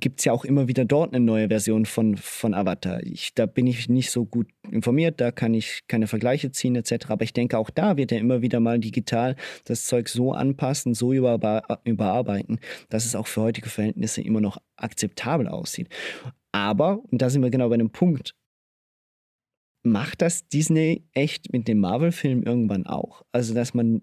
[0.00, 3.02] gibt es ja auch immer wieder dort eine neue Version von, von Avatar.
[3.02, 7.06] Ich, da bin ich nicht so gut informiert, da kann ich keine Vergleiche ziehen etc.
[7.10, 10.94] Aber ich denke, auch da wird er immer wieder mal digital das Zeug so anpassen,
[10.94, 15.88] so überarbeiten, dass es auch für heutige Verhältnisse immer noch akzeptabel aussieht.
[16.50, 18.34] Aber, und da sind wir genau bei einem Punkt,
[19.84, 23.22] macht das Disney echt mit dem Marvel-Film irgendwann auch?
[23.32, 24.02] Also, dass man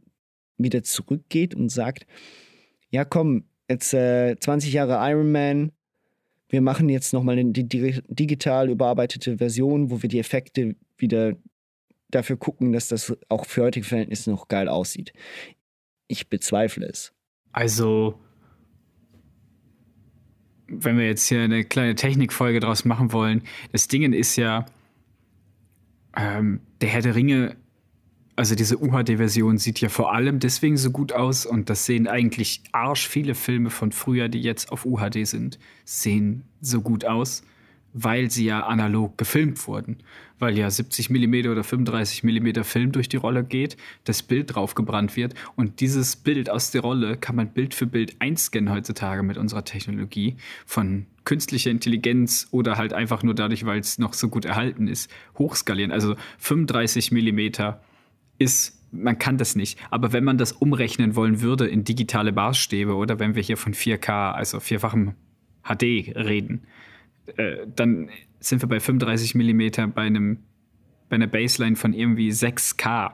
[0.58, 2.06] wieder zurückgeht und sagt,
[2.92, 5.72] ja komm, jetzt äh, 20 Jahre Iron Man,
[6.52, 11.38] wir machen jetzt nochmal eine digital überarbeitete Version, wo wir die Effekte wieder
[12.10, 15.14] dafür gucken, dass das auch für heutige Verhältnisse noch geil aussieht.
[16.08, 17.14] Ich bezweifle es.
[17.54, 18.20] Also,
[20.68, 24.66] wenn wir jetzt hier eine kleine Technikfolge draus machen wollen, das Ding ist ja,
[26.18, 27.56] ähm, der Herr der Ringe
[28.42, 32.64] also diese UHD-Version sieht ja vor allem deswegen so gut aus und das sehen eigentlich
[32.72, 37.44] arsch viele Filme von früher, die jetzt auf UHD sind, sehen so gut aus,
[37.94, 39.98] weil sie ja analog gefilmt wurden.
[40.40, 45.16] Weil ja 70 mm oder 35 mm Film durch die Rolle geht, das Bild draufgebrannt
[45.16, 49.38] wird und dieses Bild aus der Rolle kann man Bild für Bild einscannen heutzutage mit
[49.38, 54.46] unserer Technologie von künstlicher Intelligenz oder halt einfach nur dadurch, weil es noch so gut
[54.46, 55.92] erhalten ist, hochskalieren.
[55.92, 57.80] Also 35 Millimeter
[58.42, 59.80] ist, man kann das nicht.
[59.90, 63.74] Aber wenn man das umrechnen wollen würde in digitale Maßstäbe oder wenn wir hier von
[63.74, 65.14] 4K, also vierfachem
[65.64, 66.66] HD reden,
[67.38, 70.40] äh, dann sind wir bei 35 mm bei einem
[71.10, 73.12] bei einer Baseline von irgendwie 6K.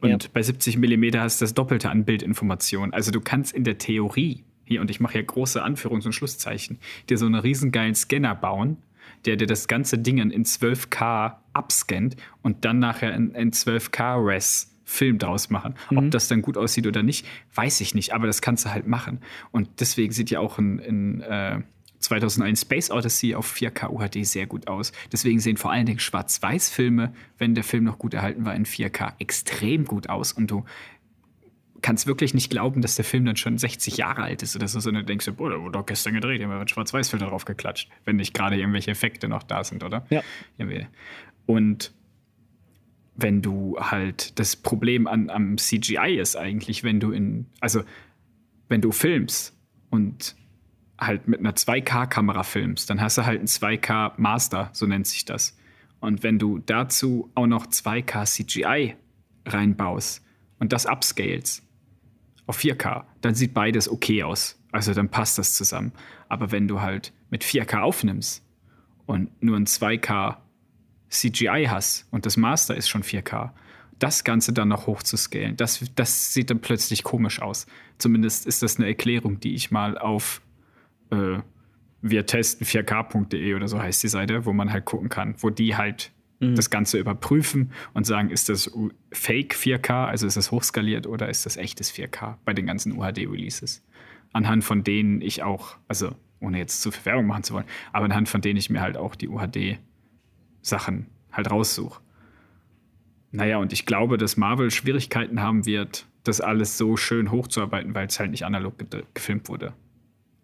[0.00, 0.30] Und ja.
[0.34, 2.92] bei 70 mm hast du das Doppelte an Bildinformation.
[2.92, 6.78] Also du kannst in der Theorie, hier, und ich mache hier große Anführungs- und Schlusszeichen,
[7.08, 8.76] dir so einen riesengeilen Scanner bauen,
[9.24, 14.70] der dir das ganze Ding in 12K abscannt und dann nachher in, in 12K Res
[14.84, 15.74] Film draus machen.
[15.90, 15.98] Mhm.
[15.98, 18.86] Ob das dann gut aussieht oder nicht, weiß ich nicht, aber das kannst du halt
[18.86, 19.20] machen.
[19.50, 21.60] Und deswegen sieht ja auch in, in äh,
[22.00, 24.92] 2001 Space Odyssey auf 4K UHD sehr gut aus.
[25.10, 29.14] Deswegen sehen vor allen Dingen Schwarz-Weiß-Filme, wenn der Film noch gut erhalten war, in 4K
[29.18, 30.64] extrem gut aus und du
[31.80, 34.80] kannst wirklich nicht glauben, dass der Film dann schon 60 Jahre alt ist oder so,
[34.80, 37.90] sondern du denkst, boah, der wurde doch gestern gedreht, haben wir einen Schwarz-Weiß-Filter drauf geklatscht,
[38.06, 40.06] wenn nicht gerade irgendwelche Effekte noch da sind, oder?
[40.08, 40.22] Ja.
[41.46, 41.92] Und
[43.16, 47.82] wenn du halt, das Problem an, am CGI ist eigentlich, wenn du in, also
[48.68, 49.56] wenn du filmst
[49.90, 50.34] und
[50.98, 55.24] halt mit einer 2K-Kamera filmst, dann hast du halt einen 2K Master, so nennt sich
[55.24, 55.56] das.
[56.00, 58.96] Und wenn du dazu auch noch 2K CGI
[59.46, 60.24] reinbaust
[60.58, 61.62] und das upscales,
[62.46, 64.60] auf 4K, dann sieht beides okay aus.
[64.70, 65.92] Also dann passt das zusammen.
[66.28, 68.44] Aber wenn du halt mit 4K aufnimmst
[69.06, 70.36] und nur ein 2K
[71.14, 73.50] CGI hast und das Master ist schon 4K,
[73.98, 77.66] das Ganze dann noch hochzuscalen, das, das sieht dann plötzlich komisch aus.
[77.98, 80.42] Zumindest ist das eine Erklärung, die ich mal auf
[81.10, 81.38] äh,
[82.06, 85.74] wir testen 4K.de oder so heißt die Seite, wo man halt gucken kann, wo die
[85.74, 86.54] halt mhm.
[86.54, 88.70] das Ganze überprüfen und sagen, ist das
[89.10, 93.82] Fake 4K, also ist das hochskaliert oder ist das echtes 4K bei den ganzen UHD-Releases.
[94.34, 98.04] Anhand von denen ich auch, also ohne jetzt zu viel Werbung machen zu wollen, aber
[98.04, 99.28] anhand von denen ich mir halt auch die
[100.64, 102.00] UHD-Sachen halt raussuche.
[103.30, 108.06] Naja, und ich glaube, dass Marvel Schwierigkeiten haben wird, das alles so schön hochzuarbeiten, weil
[108.06, 108.74] es halt nicht analog
[109.12, 109.74] gefilmt wurde.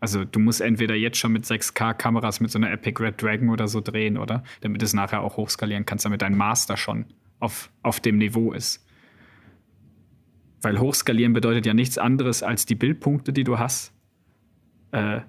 [0.01, 3.69] Also du musst entweder jetzt schon mit 6K-Kameras mit so einer Epic Red Dragon oder
[3.69, 4.43] so drehen, oder?
[4.63, 7.07] Damit es nachher auch hochskalieren kannst, damit dein Master schon
[7.39, 8.85] auf, auf dem Niveau ist.
[10.63, 13.95] Weil hochskalieren bedeutet ja nichts anderes als die Bildpunkte, die du hast,
[14.91, 15.21] äh,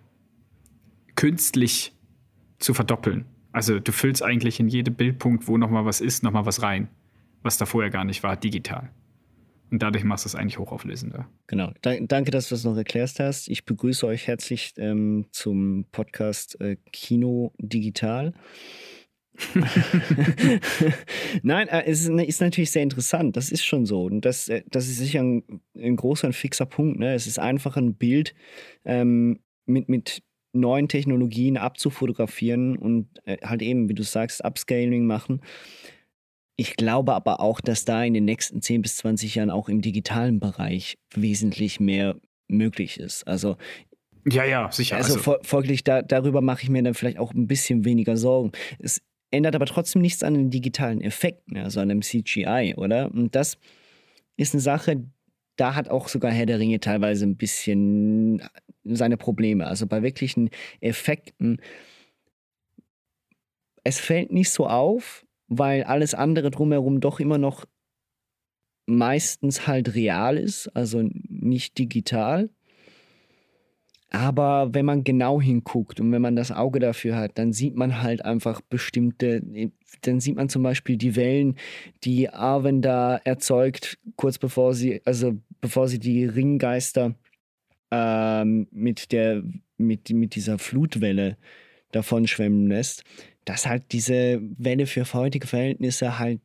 [1.16, 1.94] künstlich
[2.60, 3.26] zu verdoppeln.
[3.52, 6.88] Also du füllst eigentlich in jedem Bildpunkt, wo nochmal was ist, nochmal was rein,
[7.44, 8.90] was da vorher gar nicht war, digital.
[9.72, 11.28] Und dadurch machst du es eigentlich hochauflösender.
[11.48, 11.72] Genau.
[11.82, 13.48] Da, danke, dass du das noch erklärt hast.
[13.48, 18.34] Ich begrüße euch herzlich ähm, zum Podcast äh, Kino Digital.
[21.42, 23.38] Nein, äh, es ist, natürlich sehr interessant.
[23.38, 24.04] Das ist schon so.
[24.04, 27.00] Und das, äh, das ist sicher ein, ein großer und fixer Punkt.
[27.00, 27.14] Ne?
[27.14, 28.36] Es ist einfach ein Bild
[28.84, 30.22] ähm, mit, mit
[30.54, 35.42] neuen Technologien abzufotografieren und äh, halt eben, wie du sagst, Upscaling machen.
[36.56, 39.82] Ich glaube aber auch, dass da in den nächsten 10 bis 20 Jahren auch im
[39.82, 43.28] digitalen Bereich wesentlich mehr möglich ist.
[43.28, 43.58] Also
[44.30, 44.98] ja, ja, sicher.
[44.98, 48.52] Also, also folglich da, darüber mache ich mir dann vielleicht auch ein bisschen weniger Sorgen.
[48.78, 53.10] Es ändert aber trotzdem nichts an den digitalen Effekten, also an dem CGI, oder?
[53.12, 53.58] Und das
[54.38, 55.04] ist eine Sache,
[55.56, 58.44] da hat auch sogar Herr der Ringe teilweise ein bisschen
[58.84, 59.68] seine Probleme.
[59.68, 61.62] Also bei wirklichen Effekten,
[63.84, 67.66] es fällt nicht so auf, weil alles andere drumherum doch immer noch
[68.86, 72.50] meistens halt real ist, also nicht digital.
[74.14, 78.02] Aber wenn man genau hinguckt und wenn man das Auge dafür hat, dann sieht man
[78.02, 79.42] halt einfach bestimmte,
[80.02, 81.56] dann sieht man zum Beispiel die Wellen,
[82.04, 87.16] die Arwen da erzeugt, kurz bevor sie, also bevor sie die Ringgeister
[87.92, 89.44] ähm, mit der,
[89.78, 91.38] mit, mit dieser Flutwelle
[91.92, 93.04] davon schwemmen lässt,
[93.46, 96.40] dass halt diese Welle für heutige Verhältnisse halt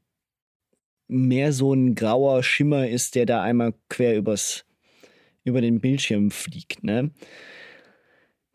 [1.09, 4.65] mehr so ein grauer Schimmer ist, der da einmal quer übers,
[5.45, 7.13] über den Bildschirm fliegt, ne?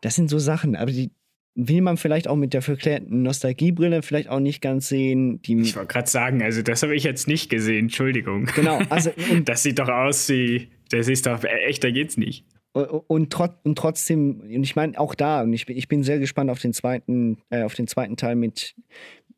[0.02, 1.12] Das sind so Sachen, aber die
[1.54, 5.40] will man vielleicht auch mit der verklärten Nostalgiebrille vielleicht auch nicht ganz sehen.
[5.46, 8.46] Ich wollte gerade sagen, also das habe ich jetzt nicht gesehen, Entschuldigung.
[8.54, 9.10] Genau, also
[9.44, 12.44] das sieht doch aus wie, das ist doch echt, da geht's nicht.
[12.72, 16.18] Und, trot, und trotzdem, und ich meine auch da, und ich bin, ich bin sehr
[16.18, 18.74] gespannt auf den zweiten, äh, auf den zweiten Teil mit,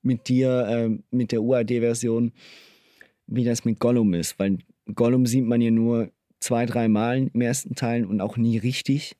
[0.02, 2.32] mit dir, äh, mit der UAD-Version,
[3.26, 4.58] wie das mit Gollum ist, weil
[4.94, 9.16] Gollum sieht man ja nur zwei, drei Mal im ersten Teil und auch nie richtig.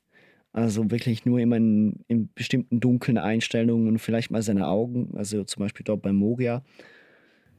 [0.53, 5.43] Also wirklich nur immer in, in, bestimmten dunklen Einstellungen und vielleicht mal seine Augen, also
[5.43, 6.63] zum Beispiel dort bei Moria.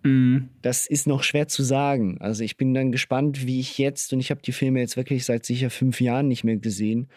[0.06, 0.48] Mhm.
[0.62, 2.18] Das ist noch schwer zu sagen.
[2.20, 5.24] Also ich bin dann gespannt, wie ich jetzt, und ich habe die Filme jetzt wirklich
[5.24, 7.08] seit sicher fünf Jahren nicht mehr gesehen,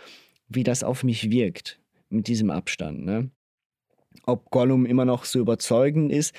[0.47, 3.06] wie das auf mich wirkt mit diesem Abstand.
[3.06, 3.30] Ne?
[4.25, 6.34] Ob Gollum immer noch so überzeugend ist.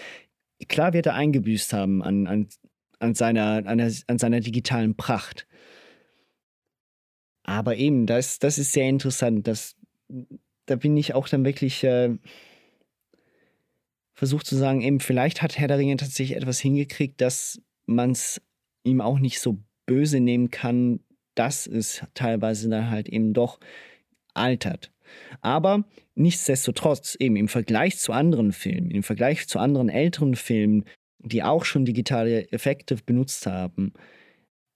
[0.68, 2.48] Klar wird er eingebüßt haben an, an,
[2.98, 5.46] an, seiner, an, der, an seiner digitalen Pracht.
[7.44, 9.46] Aber eben, das, das ist sehr interessant.
[9.46, 9.76] Das,
[10.66, 12.16] da bin ich auch dann wirklich äh,
[14.20, 18.38] versucht zu sagen, eben, vielleicht hat Herr der Ringe tatsächlich etwas hingekriegt, dass man es
[18.84, 19.56] ihm auch nicht so
[19.86, 21.00] böse nehmen kann,
[21.34, 23.60] dass es teilweise dann halt eben doch
[24.34, 24.92] altert.
[25.40, 25.84] Aber
[26.16, 30.84] nichtsdestotrotz, eben im Vergleich zu anderen Filmen, im Vergleich zu anderen älteren Filmen,
[31.20, 33.94] die auch schon digitale Effekte benutzt haben,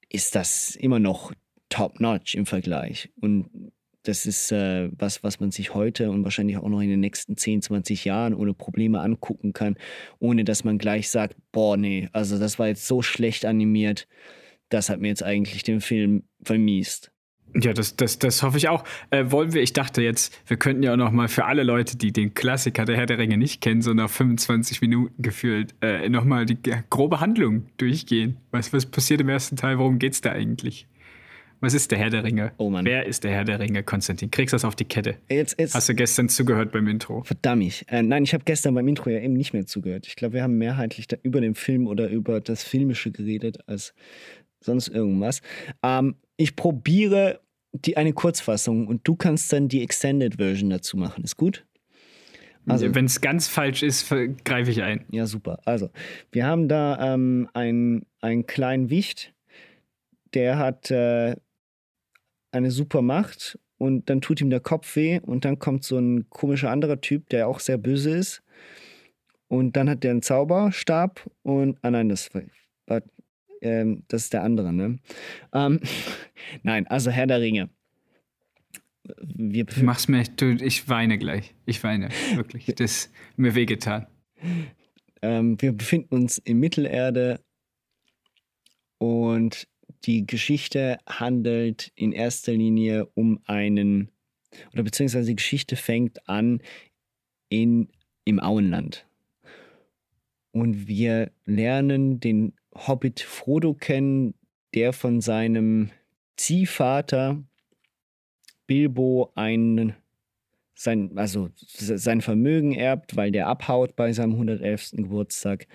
[0.09, 1.35] ist das immer noch
[1.69, 3.11] top-notch im Vergleich.
[3.21, 3.73] Und
[4.05, 7.37] das ist äh, was, was man sich heute und wahrscheinlich auch noch in den nächsten
[7.37, 9.77] 10, 20 Jahren ohne Probleme angucken kann,
[10.19, 14.07] ohne dass man gleich sagt, boah, nee, also das war jetzt so schlecht animiert,
[14.69, 17.11] das hat mir jetzt eigentlich den Film vermiest.
[17.57, 18.83] Ja, das, das, das hoffe ich auch.
[19.11, 21.97] Äh, wollen wir, ich dachte jetzt, wir könnten ja auch noch mal für alle Leute,
[21.97, 26.09] die den Klassiker der Herr der Ringe nicht kennen, so nach 25 Minuten gefühlt, äh,
[26.09, 26.59] noch mal die
[26.91, 28.39] grobe Handlung durchgehen.
[28.51, 29.79] Was, was passiert im ersten Teil?
[29.79, 30.89] Worum geht es da eigentlich?
[31.65, 32.53] Was ist der Herr der Ringe?
[32.59, 32.85] Oh Mann.
[32.85, 34.31] Wer ist der Herr der Ringe, Konstantin?
[34.31, 35.17] Kriegst du das auf die Kette?
[35.31, 35.75] Jetzt, jetzt.
[35.75, 37.23] Hast du gestern zugehört beim Intro?
[37.25, 37.87] Verdammt.
[37.89, 40.07] Äh, nein, ich habe gestern beim Intro ja eben nicht mehr zugehört.
[40.07, 43.95] Ich glaube, wir haben mehrheitlich über den Film oder über das Filmische geredet als
[44.61, 45.41] sonst irgendwas.
[45.83, 47.41] Ähm, ich probiere
[47.73, 51.25] die, eine Kurzfassung und du kannst dann die Extended Version dazu machen.
[51.25, 51.65] Ist gut?
[52.67, 54.13] Also, Wenn es ganz falsch ist,
[54.45, 55.07] greife ich ein.
[55.11, 55.61] Ja, super.
[55.65, 55.89] Also,
[56.31, 59.35] wir haben da ähm, einen, einen kleinen Wicht,
[60.35, 61.37] der hat äh,
[62.55, 66.29] eine super Macht und dann tut ihm der Kopf weh und dann kommt so ein
[66.31, 68.43] komischer anderer Typ, der auch sehr böse ist.
[69.49, 72.31] Und dann hat der einen Zauberstab und, ah nein, das
[72.87, 73.03] war,
[73.61, 74.99] ähm, das ist der andere, ne?
[75.53, 75.81] Ähm,
[76.63, 77.69] nein, also Herr der Ringe.
[79.21, 81.55] Wir du machst mir, du, ich weine gleich.
[81.67, 82.67] Ich weine, wirklich.
[82.67, 84.07] Das ist mir wehgetan.
[85.21, 87.41] Ähm, wir befinden uns in Mittelerde
[88.99, 89.67] und
[90.05, 94.11] die Geschichte handelt in erster Linie um einen,
[94.73, 96.61] oder beziehungsweise die Geschichte fängt an
[97.49, 97.89] in,
[98.25, 99.07] im Auenland.
[100.53, 104.35] Und wir lernen den Hobbit Frodo kennen,
[104.75, 105.91] der von seinem
[106.37, 107.43] Ziehvater
[108.67, 109.95] Bilbo ein,
[110.75, 114.93] sein, also sein Vermögen erbt, weil der abhaut bei seinem 111.
[114.93, 115.67] Geburtstag.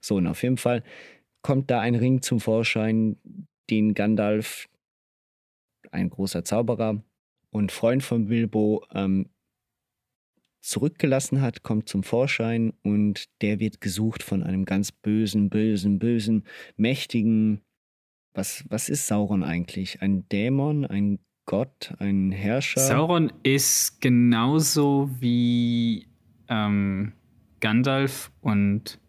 [0.00, 0.82] So, und auf jeden Fall
[1.42, 3.16] kommt da ein Ring zum Vorschein,
[3.70, 4.68] den Gandalf,
[5.90, 7.02] ein großer Zauberer
[7.50, 9.28] und Freund von Bilbo, ähm,
[10.60, 16.44] zurückgelassen hat, kommt zum Vorschein und der wird gesucht von einem ganz bösen, bösen, bösen,
[16.76, 17.62] mächtigen.
[18.34, 20.02] Was, was ist Sauron eigentlich?
[20.02, 22.80] Ein Dämon, ein Gott, ein Herrscher?
[22.80, 26.06] Sauron ist genauso wie
[26.48, 27.12] ähm,
[27.60, 29.00] Gandalf und.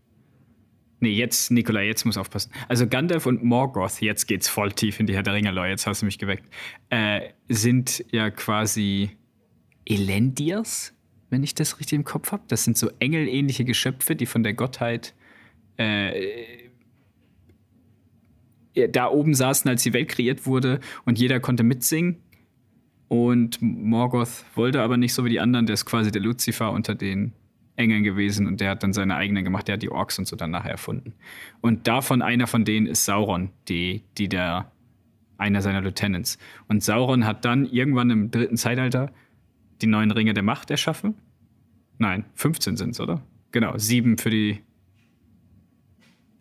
[1.02, 2.52] Nee, jetzt, Nikola, jetzt muss aufpassen.
[2.68, 6.02] Also Gandalf und Morgoth, jetzt geht's voll tief in die Herr der Ringe, jetzt hast
[6.02, 6.44] du mich geweckt,
[6.90, 9.12] äh, sind ja quasi
[9.86, 10.94] Elendiers,
[11.30, 12.44] wenn ich das richtig im Kopf habe.
[12.48, 15.14] Das sind so engelähnliche Geschöpfe, die von der Gottheit
[15.78, 16.70] äh,
[18.92, 22.18] da oben saßen, als die Welt kreiert wurde und jeder konnte mitsingen.
[23.08, 26.94] Und Morgoth wollte aber nicht so wie die anderen, der ist quasi der Lucifer unter
[26.94, 27.34] den
[27.80, 30.36] Engeln gewesen und der hat dann seine eigenen gemacht, der hat die Orks und so
[30.36, 31.14] dann nachher erfunden.
[31.62, 34.72] Und davon einer von denen ist Sauron, die, die der,
[35.38, 36.38] einer seiner Lieutenants.
[36.68, 39.12] Und Sauron hat dann irgendwann im dritten Zeitalter
[39.82, 41.16] die neuen Ringe der Macht erschaffen.
[41.98, 43.22] Nein, 15 sind es, oder?
[43.52, 44.60] Genau, sieben für die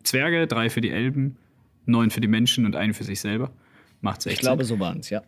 [0.03, 1.37] Zwerge, drei für die Elben,
[1.85, 3.51] neun für die Menschen und einen für sich selber.
[4.01, 4.33] Macht 16.
[4.33, 5.21] Ich glaube, so waren es, ja.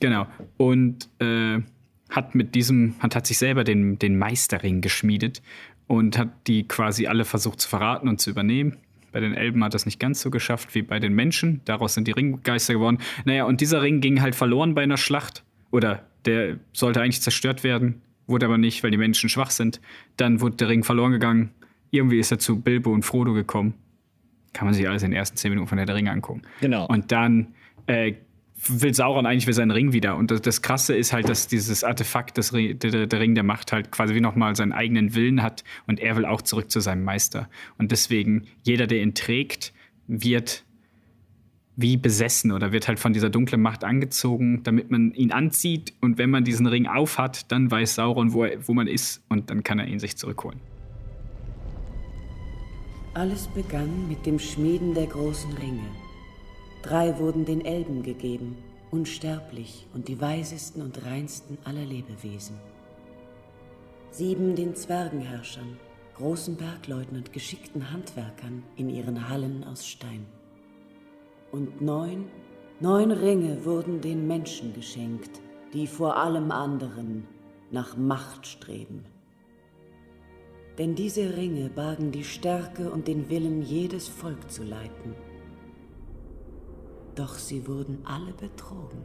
[0.00, 0.26] Genau.
[0.56, 1.60] Und äh,
[2.10, 5.42] hat mit diesem, hat, hat sich selber den, den Meisterring geschmiedet
[5.86, 8.76] und hat die quasi alle versucht zu verraten und zu übernehmen.
[9.12, 11.62] Bei den Elben hat das nicht ganz so geschafft wie bei den Menschen.
[11.64, 12.98] Daraus sind die Ringgeister geworden.
[13.24, 15.42] Naja, und dieser Ring ging halt verloren bei einer Schlacht.
[15.70, 19.80] Oder der sollte eigentlich zerstört werden, wurde aber nicht, weil die Menschen schwach sind.
[20.16, 21.50] Dann wurde der Ring verloren gegangen.
[21.90, 23.74] Irgendwie ist er zu Bilbo und Frodo gekommen.
[24.52, 26.42] Kann man sich alles in den ersten zehn Minuten von der Ring angucken.
[26.60, 26.86] Genau.
[26.86, 27.54] Und dann
[27.86, 28.14] äh,
[28.56, 30.16] will Sauron eigentlich für seinen Ring wieder.
[30.16, 32.74] Und das, das Krasse ist halt, dass dieses Artefakt, das, der,
[33.06, 36.24] der Ring der Macht, halt quasi wie nochmal seinen eigenen Willen hat und er will
[36.24, 37.48] auch zurück zu seinem Meister.
[37.78, 39.72] Und deswegen, jeder, der ihn trägt,
[40.06, 40.64] wird
[41.76, 45.92] wie besessen oder wird halt von dieser dunklen Macht angezogen, damit man ihn anzieht.
[46.00, 49.50] Und wenn man diesen Ring aufhat, dann weiß Sauron, wo, er, wo man ist und
[49.50, 50.58] dann kann er ihn sich zurückholen.
[53.12, 56.05] Alles begann mit dem Schmieden der großen Ringe.
[56.86, 58.58] Drei wurden den Elben gegeben,
[58.92, 62.54] unsterblich und die weisesten und reinsten aller Lebewesen.
[64.12, 65.78] Sieben den Zwergenherrschern,
[66.14, 70.26] großen Bergleuten und geschickten Handwerkern in ihren Hallen aus Stein.
[71.50, 72.26] Und neun,
[72.78, 75.40] neun Ringe wurden den Menschen geschenkt,
[75.72, 77.26] die vor allem anderen
[77.72, 79.04] nach Macht streben.
[80.78, 85.25] Denn diese Ringe bargen die Stärke und den Willen, jedes Volk zu leiten.
[87.16, 89.00] Doch sie wurden alle betrogen,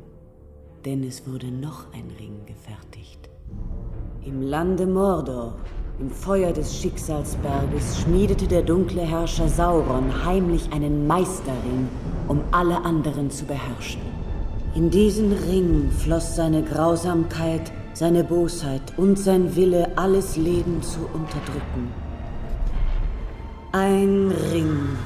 [0.84, 3.30] denn es wurde noch ein Ring gefertigt.
[4.26, 5.56] Im Lande Mordor,
[5.97, 11.88] im Feuer des Schicksalsberges, schmiedete der dunkle Herrscher Sauron heimlich einen Meisterring,
[12.28, 14.02] um alle anderen zu beherrschen.
[14.76, 21.93] In diesen Ring floss seine Grausamkeit, seine Bosheit und sein Wille, alles Leben zu unterdrücken.
[23.71, 24.97] Ein Ring,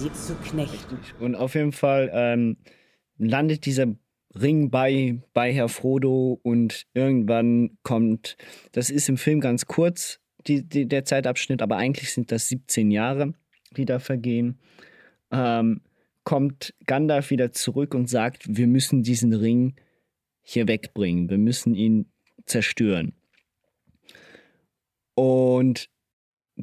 [0.00, 0.98] sie zu knechten.
[1.18, 2.56] Und auf jeden Fall ähm,
[3.18, 3.86] landet dieser
[4.34, 8.36] Ring bei, bei Herr Frodo und irgendwann kommt,
[8.72, 12.90] das ist im Film ganz kurz, die, die, der Zeitabschnitt, aber eigentlich sind das 17
[12.90, 13.34] Jahre,
[13.76, 14.58] die da vergehen.
[15.30, 15.82] Ähm,
[16.24, 19.74] kommt Gandalf wieder zurück und sagt, wir müssen diesen Ring
[20.42, 22.06] hier wegbringen, wir müssen ihn
[22.46, 23.12] zerstören.
[25.14, 25.90] Und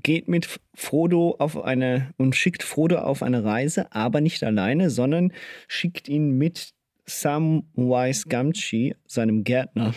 [0.03, 5.33] geht mit Frodo auf eine und schickt Frodo auf eine Reise, aber nicht alleine, sondern
[5.67, 6.73] schickt ihn mit
[7.05, 9.93] Samwise Gamgee, seinem Gärtner,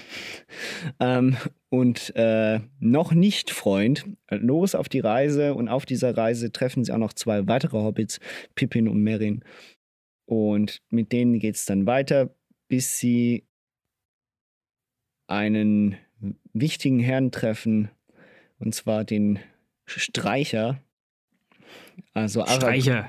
[1.01, 1.37] ähm,
[1.71, 5.55] und äh, noch nicht Freund, los auf die Reise.
[5.55, 8.19] Und auf dieser Reise treffen sie auch noch zwei weitere Hobbits,
[8.57, 9.45] Pippin und Merin.
[10.27, 12.35] Und mit denen geht es dann weiter,
[12.69, 13.47] bis sie
[15.29, 15.97] einen
[16.53, 17.89] wichtigen Herrn treffen,
[18.59, 19.39] und zwar den
[19.99, 20.81] Streicher.
[22.13, 23.09] Also Arag Streicher.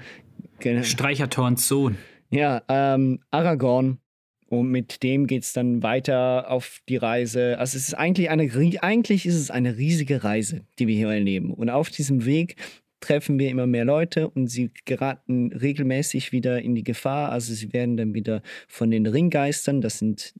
[0.84, 1.98] Streicher Thorns Sohn.
[2.30, 4.00] Ja, ähm, Aragorn.
[4.48, 7.58] Und mit dem geht es dann weiter auf die Reise.
[7.58, 8.50] Also es ist eigentlich eine,
[8.82, 11.54] eigentlich ist es eine riesige Reise, die wir hier erleben.
[11.54, 12.58] Und auf diesem Weg
[13.00, 17.32] treffen wir immer mehr Leute und sie geraten regelmäßig wieder in die Gefahr.
[17.32, 20.34] Also sie werden dann wieder von den Ringgeistern, das sind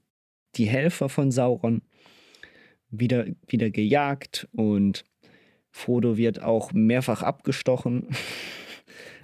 [0.56, 1.82] die Helfer von Sauron,
[2.90, 5.04] wieder, wieder gejagt und
[5.72, 8.06] Frodo wird auch mehrfach abgestochen.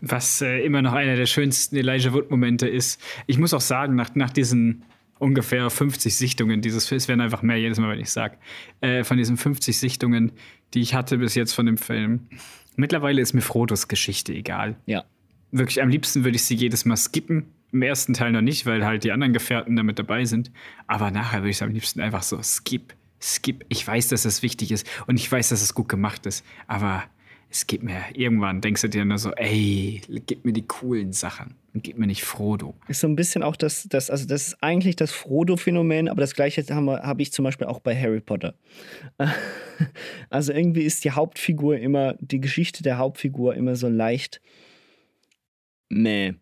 [0.01, 3.01] Was äh, immer noch einer der schönsten Elijah Wood-Momente ist.
[3.27, 4.85] Ich muss auch sagen, nach, nach diesen
[5.19, 8.39] ungefähr 50 Sichtungen dieses Films, es werden einfach mehr jedes Mal, wenn ich sage,
[8.81, 10.33] äh, von diesen 50 Sichtungen,
[10.75, 12.29] die ich hatte bis jetzt von dem Film.
[12.77, 14.77] Mittlerweile ist mir Frodos Geschichte egal.
[14.87, 15.05] Ja.
[15.51, 17.53] Wirklich, am liebsten würde ich sie jedes Mal skippen.
[17.73, 20.51] Im ersten Teil noch nicht, weil halt die anderen Gefährten damit dabei sind.
[20.87, 22.95] Aber nachher würde ich es am liebsten einfach so skip
[23.43, 26.45] gibt, ich weiß, dass das wichtig ist und ich weiß, dass es gut gemacht ist,
[26.67, 27.05] aber
[27.51, 31.55] es gibt mir, irgendwann denkst du dir nur so, ey, gib mir die coolen Sachen
[31.73, 32.75] und gib mir nicht Frodo.
[32.89, 36.35] Ist so ein bisschen auch das, das also das ist eigentlich das Frodo-Phänomen, aber das
[36.35, 38.55] gleiche habe hab ich zum Beispiel auch bei Harry Potter.
[40.29, 44.41] Also irgendwie ist die Hauptfigur immer, die Geschichte der Hauptfigur immer so leicht
[45.89, 46.35] meh.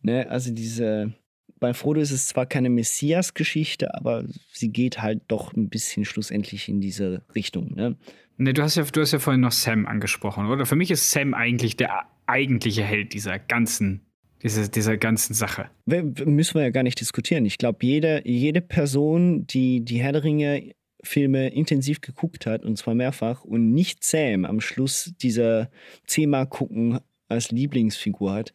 [0.00, 0.30] Ne?
[0.30, 1.12] Also diese,
[1.60, 6.68] bei Frodo ist es zwar keine Messias-Geschichte, aber sie geht halt doch ein bisschen schlussendlich
[6.68, 7.74] in diese Richtung.
[7.74, 7.96] Ne?
[8.36, 10.64] Ne, du hast ja, du hast ja vorhin noch Sam angesprochen, oder?
[10.64, 14.06] Für mich ist Sam eigentlich der eigentliche Held dieser ganzen,
[14.42, 15.70] dieser, dieser ganzen Sache.
[15.86, 17.44] Wir, müssen wir ja gar nicht diskutieren.
[17.46, 22.76] Ich glaube, jede, jede Person, die die Herr der Ringe Filme intensiv geguckt hat, und
[22.76, 25.70] zwar mehrfach, und nicht Sam am Schluss dieser
[26.06, 28.52] zehnmal gucken als Lieblingsfigur hat,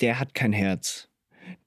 [0.00, 1.08] der hat kein Herz.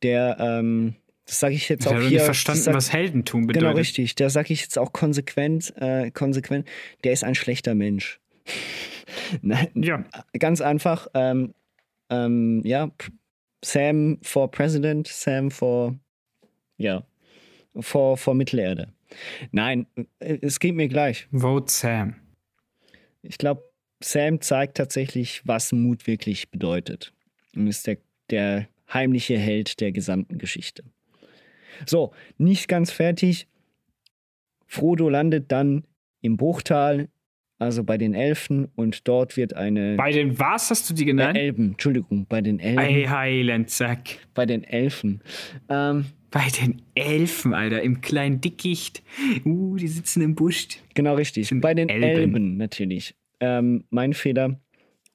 [0.03, 0.95] Der, ähm,
[1.25, 2.09] das sage ich jetzt auch hier.
[2.09, 3.69] nicht verstanden, sag, was Heldentum genau bedeutet.
[3.69, 4.15] Genau, richtig.
[4.15, 6.67] Da sage ich jetzt auch konsequent, äh, konsequent,
[7.03, 8.19] der ist ein schlechter Mensch.
[9.41, 10.05] Nein, ja.
[10.37, 11.53] Ganz einfach, ähm,
[12.09, 12.91] ähm, ja,
[13.63, 15.95] Sam for President, Sam for,
[16.77, 17.03] ja,
[17.79, 18.89] for, for Mittelerde.
[19.51, 19.87] Nein,
[20.19, 21.27] äh, es geht mir gleich.
[21.31, 22.15] Vote Sam.
[23.23, 23.63] Ich glaube,
[24.03, 27.13] Sam zeigt tatsächlich, was Mut wirklich bedeutet.
[27.55, 27.97] Und ist der,
[28.29, 30.83] der heimliche Held der gesamten Geschichte.
[31.85, 33.47] So, nicht ganz fertig.
[34.65, 35.83] Frodo landet dann
[36.21, 37.09] im Bruchtal,
[37.59, 39.95] also bei den Elfen, und dort wird eine.
[39.95, 41.35] Bei den was hast du die genannt?
[41.35, 42.79] Bei Elben, Entschuldigung, bei den Elben.
[42.79, 44.17] Ei, Heiland, Zack.
[44.33, 45.21] Bei den Elfen.
[45.69, 49.03] Ähm, bei den Elfen, Alter, im kleinen Dickicht.
[49.45, 50.67] Uh, die sitzen im Busch.
[50.93, 51.49] Genau richtig.
[51.61, 53.15] Bei den Elben, Elben natürlich.
[53.39, 54.59] Ähm, mein Fehler.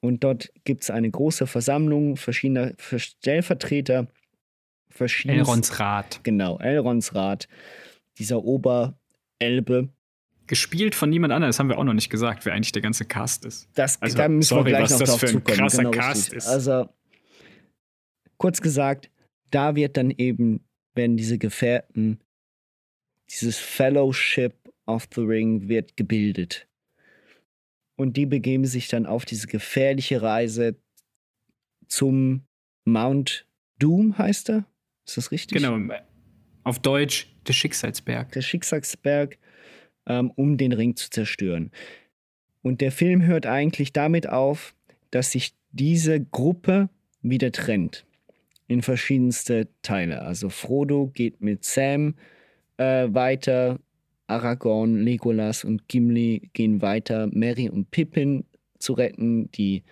[0.01, 4.07] Und dort gibt es eine große Versammlung verschiedener Stellvertreter
[5.25, 6.19] Elrons Rat.
[6.23, 7.47] Genau, Elrons Rat.
[8.17, 9.89] Dieser Oberelbe.
[10.47, 13.05] Gespielt von niemand anderem, das haben wir auch noch nicht gesagt, wer eigentlich der ganze
[13.05, 13.69] Cast ist.
[13.75, 15.57] Das, also, da müssen sorry, wir gleich was noch das für ein zukommen.
[15.57, 16.37] krasser genau, Cast richtig.
[16.39, 16.47] ist.
[16.47, 16.89] Also,
[18.37, 19.09] kurz gesagt,
[19.51, 22.19] da wird dann eben, werden diese Gefährten,
[23.29, 24.53] dieses Fellowship
[24.87, 26.67] of the Ring wird gebildet.
[28.01, 30.75] Und die begeben sich dann auf diese gefährliche Reise
[31.87, 32.47] zum
[32.83, 33.45] Mount
[33.77, 34.65] Doom, heißt er?
[35.05, 35.61] Ist das richtig?
[35.61, 35.77] Genau.
[36.63, 38.31] Auf Deutsch der Schicksalsberg.
[38.31, 39.37] Der Schicksalsberg,
[40.07, 41.69] ähm, um den Ring zu zerstören.
[42.63, 44.73] Und der Film hört eigentlich damit auf,
[45.11, 46.89] dass sich diese Gruppe
[47.21, 48.07] wieder trennt
[48.67, 50.23] in verschiedenste Teile.
[50.23, 52.15] Also Frodo geht mit Sam
[52.77, 53.79] äh, weiter,
[54.31, 58.45] Aragorn, Legolas und Gimli gehen weiter, Mary und Pippin
[58.79, 59.83] zu retten, die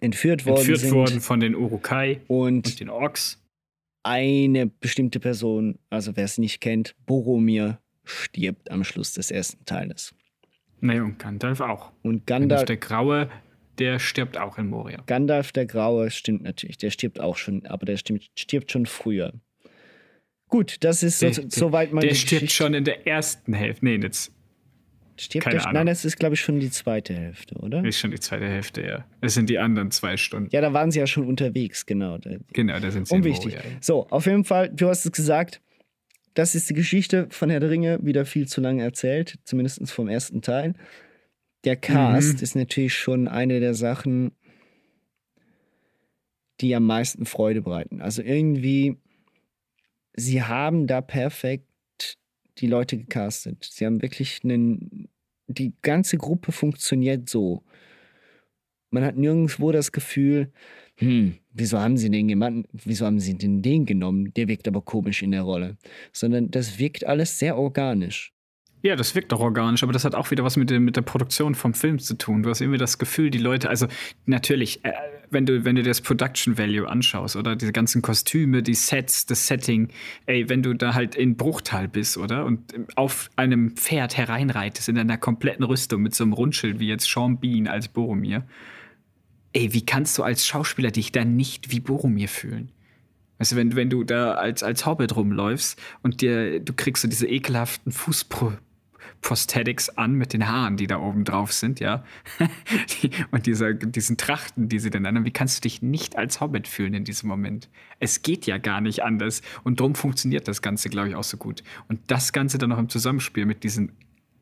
[0.00, 0.88] entführt worden entführt sind.
[0.88, 3.42] Entführt worden von den Urukai und, und den Orks
[4.02, 10.14] eine bestimmte Person, also wer es nicht kennt, Boromir stirbt am Schluss des ersten Teiles.
[10.80, 11.92] Naja, und Gandalf auch.
[12.02, 12.64] Und Gandalf.
[12.64, 13.30] der Graue,
[13.78, 15.02] der stirbt auch in Moria.
[15.06, 19.32] Gandalf der Graue stimmt natürlich, der stirbt auch schon, aber der stirbt, stirbt schon früher.
[20.52, 22.02] Gut, das ist der, so, soweit mal.
[22.02, 23.86] Der stirbt schon in der ersten Hälfte.
[23.86, 24.30] Nee, jetzt
[25.16, 25.74] Stirbt Keine der, Ahnung.
[25.74, 27.82] Nein, das ist, glaube ich, schon die zweite Hälfte, oder?
[27.84, 29.06] Ist schon die zweite Hälfte, ja.
[29.22, 30.50] Es sind die anderen zwei Stunden.
[30.52, 32.18] Ja, da waren sie ja schon unterwegs, genau.
[32.52, 33.14] Genau, da sind sie.
[33.14, 33.54] Unwichtig.
[33.54, 33.76] Moria, ja.
[33.80, 35.62] So, auf jeden Fall, du hast es gesagt,
[36.34, 40.08] das ist die Geschichte von Herr der Ringe, wieder viel zu lange erzählt, zumindest vom
[40.08, 40.74] ersten Teil.
[41.64, 42.42] Der Cast mhm.
[42.42, 44.32] ist natürlich schon eine der Sachen,
[46.60, 48.02] die am meisten Freude bereiten.
[48.02, 48.98] Also irgendwie,
[50.14, 51.66] sie haben da perfekt
[52.58, 53.68] die Leute gecastet.
[53.70, 55.08] Sie haben wirklich einen.
[55.48, 57.62] Die ganze Gruppe funktioniert so.
[58.90, 60.52] Man hat nirgendwo das Gefühl,
[60.96, 64.32] hm, wieso haben sie den jemanden, wieso haben sie denn den genommen?
[64.34, 65.78] Der wirkt aber komisch in der Rolle.
[66.12, 68.31] Sondern das wirkt alles sehr organisch.
[68.84, 71.02] Ja, das wirkt doch organisch, aber das hat auch wieder was mit, der, mit der
[71.02, 72.42] Produktion vom Film zu tun.
[72.42, 73.86] Du hast irgendwie das Gefühl, die Leute, also
[74.26, 74.92] natürlich, äh,
[75.30, 79.46] wenn du, wenn du das Production Value anschaust, oder diese ganzen Kostüme, die Sets, das
[79.46, 79.88] Setting,
[80.26, 82.44] ey, wenn du da halt in Bruchtal bist, oder?
[82.44, 87.08] Und auf einem Pferd hereinreitest, in einer kompletten Rüstung mit so einem Rundschild wie jetzt
[87.08, 88.44] Sean Bean als Boromir.
[89.52, 92.72] Ey, wie kannst du als Schauspieler dich dann nicht wie Boromir fühlen?
[93.38, 97.28] Du, wenn, wenn du da als, als Hobbit rumläufst und dir, du kriegst so diese
[97.28, 98.54] ekelhaften Fußpro
[99.22, 102.04] Prosthetics an mit den Haaren, die da oben drauf sind, ja.
[103.30, 105.24] und dieser, diesen Trachten, die sie dann an.
[105.24, 107.70] Wie kannst du dich nicht als Hobbit fühlen in diesem Moment?
[108.00, 109.40] Es geht ja gar nicht anders.
[109.62, 111.62] Und darum funktioniert das Ganze, glaube ich, auch so gut.
[111.88, 113.92] Und das Ganze dann noch im Zusammenspiel mit diesen,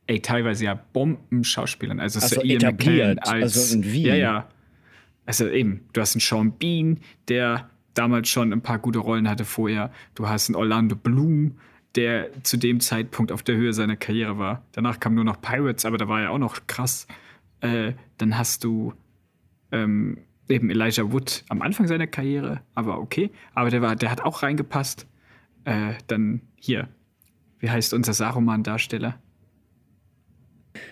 [0.06, 2.00] ey, teilweise ja Bomben-Schauspielern.
[2.00, 4.06] Also, also Ian etabliert, als, also in Wien.
[4.06, 4.48] Ja, ja.
[5.26, 9.44] Also eben, du hast einen Sean Bean, der damals schon ein paar gute Rollen hatte
[9.44, 9.92] vorher.
[10.14, 11.58] Du hast einen Orlando Bloom,
[11.96, 14.62] der zu dem Zeitpunkt auf der Höhe seiner Karriere war.
[14.72, 17.06] Danach kam nur noch Pirates, aber da war er auch noch krass.
[17.60, 18.94] Äh, dann hast du
[19.72, 20.18] ähm,
[20.48, 23.30] eben Elijah Wood am Anfang seiner Karriere, aber okay.
[23.54, 25.06] Aber der war, der hat auch reingepasst.
[25.64, 26.88] Äh, dann hier,
[27.58, 29.18] wie heißt unser Saruman-Darsteller?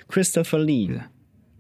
[0.09, 1.01] Christopher Lee.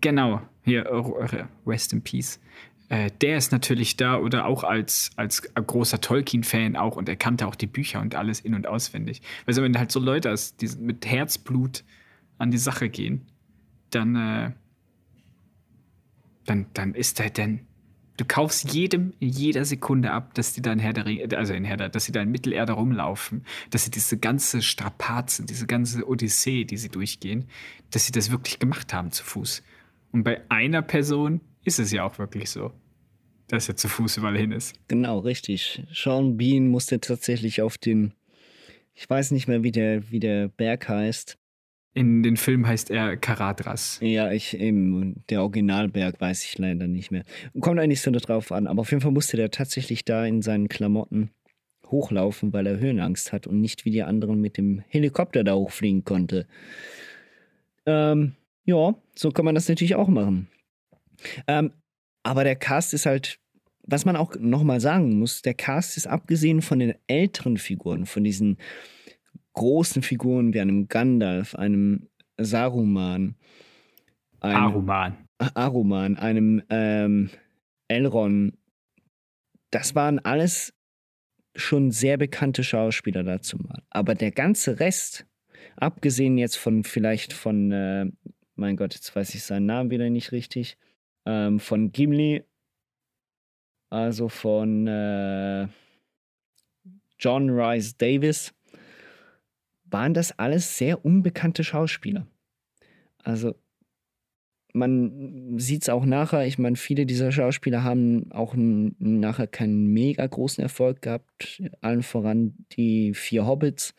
[0.01, 2.41] Genau, hier, äh, Rest in Peace.
[2.89, 7.47] Äh, der ist natürlich da oder auch als, als großer Tolkien-Fan auch und er kannte
[7.47, 9.21] auch die Bücher und alles in- und auswendig.
[9.45, 11.85] Weil so, wenn halt so Leute hast, die mit Herzblut
[12.39, 13.27] an die Sache gehen,
[13.91, 14.53] dann, äh,
[16.47, 17.61] dann, dann ist er denn.
[18.17, 21.65] Du kaufst jedem in jeder Sekunde ab, dass die da Herr der Ringe, also in
[21.65, 26.09] Herr der, dass sie da in Mittelerde rumlaufen, dass sie diese ganze Strapazen, diese ganze
[26.09, 27.45] Odyssee, die sie durchgehen,
[27.91, 29.63] dass sie das wirklich gemacht haben zu Fuß.
[30.11, 32.73] Und bei einer Person ist es ja auch wirklich so,
[33.49, 34.75] dass er zu Fuß überall hin ist.
[34.89, 35.85] Genau, richtig.
[35.93, 38.15] Sean Bean musste tatsächlich auf den,
[38.95, 41.39] ich weiß nicht mehr, wie der, wie der Berg heißt.
[41.95, 43.99] In den Film heißt er Karadras.
[44.01, 47.25] Ja, ich eben, der Originalberg weiß ich leider nicht mehr.
[47.61, 50.69] Kommt eigentlich so drauf an, aber auf jeden Fall musste der tatsächlich da in seinen
[50.69, 51.31] Klamotten
[51.87, 56.05] hochlaufen, weil er Höhenangst hat und nicht wie die anderen mit dem Helikopter da hochfliegen
[56.05, 56.47] konnte.
[57.87, 60.49] Ähm, ja, so kann man das natürlich auch machen.
[61.47, 61.73] Ähm,
[62.23, 63.41] aber der Cast ist halt,
[63.83, 68.25] was man auch nochmal sagen muss, der Cast ist abgesehen von den älteren Figuren, von
[68.25, 68.59] diesen
[69.55, 73.35] großen Figuren wie einem Gandalf, einem Saruman,
[74.41, 75.17] einem Aruman,
[75.55, 77.31] Aruman einem ähm,
[77.89, 78.57] Elrond,
[79.71, 80.75] das waren alles
[81.57, 83.83] schon sehr bekannte Schauspieler dazu mal.
[83.91, 85.27] Aber der ganze Rest,
[85.77, 88.07] abgesehen jetzt von vielleicht von, äh,
[88.55, 90.79] mein Gott, jetzt weiß ich seinen Namen wieder nicht richtig,
[91.29, 92.43] ähm, von Gimli,
[93.91, 95.69] also von äh,
[97.19, 98.55] John Rice Davis,
[99.85, 102.27] waren das alles sehr unbekannte Schauspieler.
[103.23, 103.55] Also
[104.73, 110.27] man sieht es auch nachher, ich meine, viele dieser Schauspieler haben auch nachher keinen mega
[110.27, 113.95] großen Erfolg gehabt, allen voran die vier Hobbits,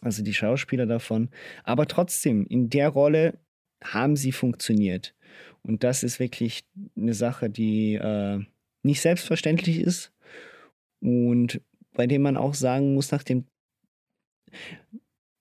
[0.00, 1.30] also die Schauspieler davon.
[1.64, 3.38] Aber trotzdem, in der Rolle
[3.82, 5.14] haben sie funktioniert.
[5.68, 6.64] Und das ist wirklich
[6.96, 8.40] eine Sache, die äh,
[8.82, 10.12] nicht selbstverständlich ist
[11.00, 11.60] und
[11.92, 13.44] bei dem man auch sagen muss, nach dem,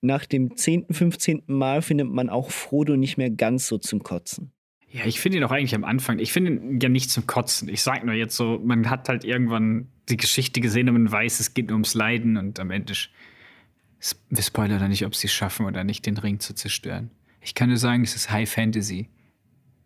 [0.02, 1.44] nach dem 10., 15.
[1.48, 4.52] Mal findet man auch Frodo nicht mehr ganz so zum Kotzen.
[4.90, 6.20] Ja, ich finde ihn auch eigentlich am Anfang.
[6.20, 7.70] Ich finde ihn ja nicht zum Kotzen.
[7.70, 11.40] Ich sage nur jetzt so, man hat halt irgendwann die Geschichte gesehen und man weiß,
[11.40, 12.94] es geht nur ums Leiden und am Ende.
[14.30, 17.12] Wir spoilern da nicht, ob sie es schaffen oder nicht, den Ring zu zerstören.
[17.40, 19.10] Ich kann nur sagen, es ist High Fantasy.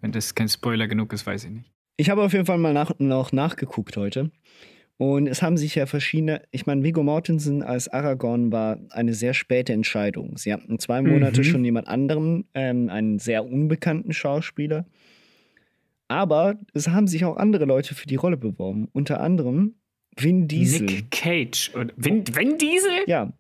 [0.02, 1.72] Wenn das kein Spoiler genug ist, weiß ich nicht.
[1.98, 4.32] Ich habe auf jeden Fall mal nach, noch nachgeguckt heute.
[4.98, 9.34] Und es haben sich ja verschiedene, ich meine, Viggo Mortensen als Aragorn war eine sehr
[9.34, 10.38] späte Entscheidung.
[10.38, 11.44] Sie hatten zwei Monate mhm.
[11.44, 14.86] schon jemand anderen, ähm, einen sehr unbekannten Schauspieler.
[16.08, 18.90] Aber es haben sich auch andere Leute für die Rolle beworben.
[18.94, 19.76] Unter anderem
[20.18, 20.86] Vin Diesel.
[20.86, 21.72] Nick Cage.
[21.74, 23.04] Und Vin, Vin Diesel?
[23.08, 23.34] Ja.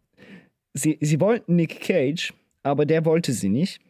[0.73, 2.33] Sie, sie wollten Nick Cage,
[2.63, 3.81] aber der wollte sie nicht.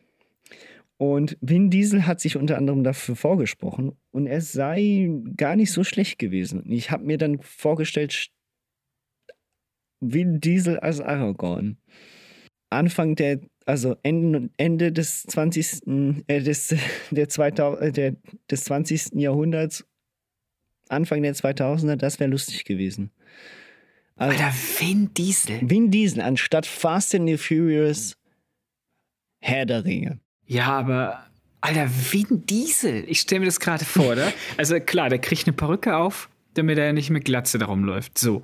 [1.02, 5.84] Und Vin Diesel hat sich unter anderem dafür vorgesprochen und er sei gar nicht so
[5.84, 6.72] schlecht gewesen.
[6.72, 8.30] Ich habe mir dann vorgestellt,
[10.00, 11.78] Vin Diesel als Aragorn.
[12.70, 15.88] Anfang der, also Ende, Ende des 20.
[16.28, 16.76] Äh, des,
[17.10, 18.16] der 2000, äh, der,
[18.52, 19.14] des 20.
[19.14, 19.84] Jahrhunderts,
[20.88, 23.10] Anfang der 2000er, das wäre lustig gewesen.
[24.18, 25.68] Also, Alter, Vin Diesel.
[25.68, 28.20] Vin Diesel anstatt Fast and the Furious
[29.40, 30.20] Herr der Ringe.
[30.52, 31.24] Ja, aber
[31.62, 33.06] Alter, wie ein Diesel.
[33.08, 34.34] Ich stelle mir das gerade vor, oder?
[34.58, 38.18] Also klar, der kriegt eine Perücke auf, damit er nicht mit Glatze darum läuft.
[38.18, 38.44] So.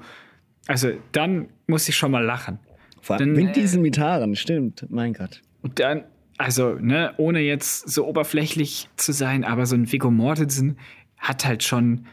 [0.68, 2.60] Also dann muss ich schon mal lachen.
[3.02, 4.86] Vor allem mit Diesel mit Haaren, stimmt.
[4.90, 5.42] Mein Gott.
[5.62, 6.06] Und dann,
[6.38, 10.80] also, ne, ohne jetzt so oberflächlich zu sein, aber so ein Viggo Mortensen
[11.18, 12.06] hat halt schon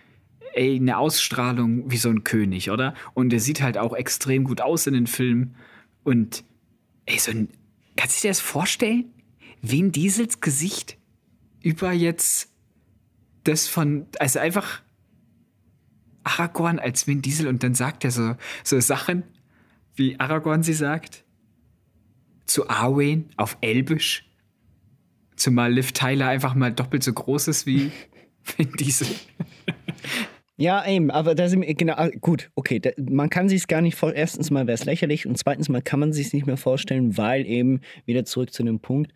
[0.54, 2.94] ey, eine Ausstrahlung wie so ein König, oder?
[3.14, 5.54] Und er sieht halt auch extrem gut aus in den Filmen.
[6.02, 6.42] Und
[7.06, 7.48] ey, so ein.
[7.94, 9.13] Kannst du dir das vorstellen?
[9.66, 10.98] Vin Diesels Gesicht
[11.62, 12.50] über jetzt
[13.44, 14.82] das von, also einfach
[16.22, 19.22] Aragorn als Vin Diesel und dann sagt er so, so Sachen,
[19.94, 21.24] wie Aragorn sie sagt,
[22.44, 24.28] zu Arwen auf Elbisch,
[25.36, 27.90] zumal Liv Tyler einfach mal doppelt so groß ist wie
[28.56, 29.06] Vin Diesel.
[30.56, 33.66] Ja, eben, aber da sind wir, genau, ah, gut, okay, da, man kann sich es
[33.66, 34.20] gar nicht vorstellen.
[34.20, 37.16] Erstens mal wäre es lächerlich und zweitens mal kann man sich es nicht mehr vorstellen,
[37.16, 39.12] weil eben wieder zurück zu dem Punkt,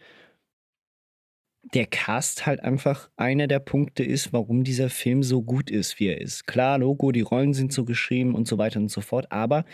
[1.75, 6.07] der Cast halt einfach einer der Punkte ist, warum dieser Film so gut ist, wie
[6.07, 6.47] er ist.
[6.47, 9.65] Klar, Logo, die Rollen sind so geschrieben und so weiter und so fort, aber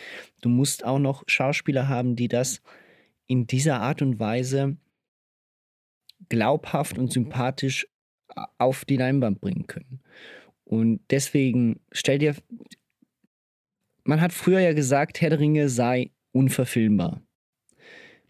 [0.41, 2.63] du musst auch noch Schauspieler haben, die das
[3.27, 4.77] in dieser Art und Weise
[6.29, 7.87] glaubhaft und sympathisch
[8.59, 10.01] auf die Leinwand bringen können.
[10.65, 12.35] Und deswegen stell dir,
[14.03, 17.24] man hat früher ja gesagt, Herr der Ringe sei unverfilmbar.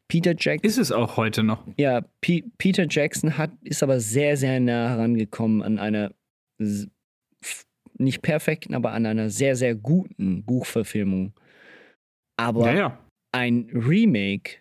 [0.09, 0.69] Peter Jackson.
[0.69, 1.67] Ist es auch heute noch?
[1.77, 6.13] Ja, P Peter Jackson hat, ist aber sehr, sehr nah herangekommen an einer
[7.99, 11.33] nicht perfekten, aber an einer sehr, sehr guten Buchverfilmung.
[12.37, 12.99] Aber ja, ja.
[13.33, 14.59] ein Remake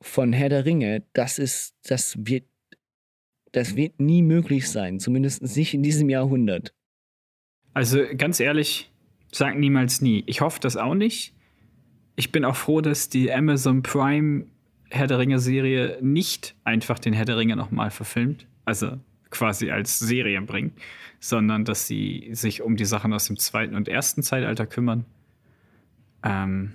[0.00, 2.44] von Herr der Ringe, das ist, das wird,
[3.52, 6.74] das wird nie möglich sein, zumindest nicht in diesem Jahrhundert.
[7.74, 8.90] Also ganz ehrlich,
[9.30, 10.24] sag niemals nie.
[10.26, 11.34] Ich hoffe das auch nicht.
[12.16, 14.46] Ich bin auch froh, dass die Amazon Prime
[14.92, 18.98] Herr der Ringe Serie nicht einfach den Herr der Ringe nochmal verfilmt, also
[19.30, 20.74] quasi als Serien bringt,
[21.18, 25.06] sondern dass sie sich um die Sachen aus dem zweiten und ersten Zeitalter kümmern.
[26.22, 26.74] Ähm,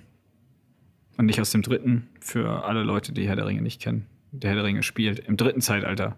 [1.16, 4.06] und nicht aus dem dritten, für alle Leute, die Herr der Ringe nicht kennen.
[4.32, 6.16] Der Herr der Ringe spielt im dritten Zeitalter.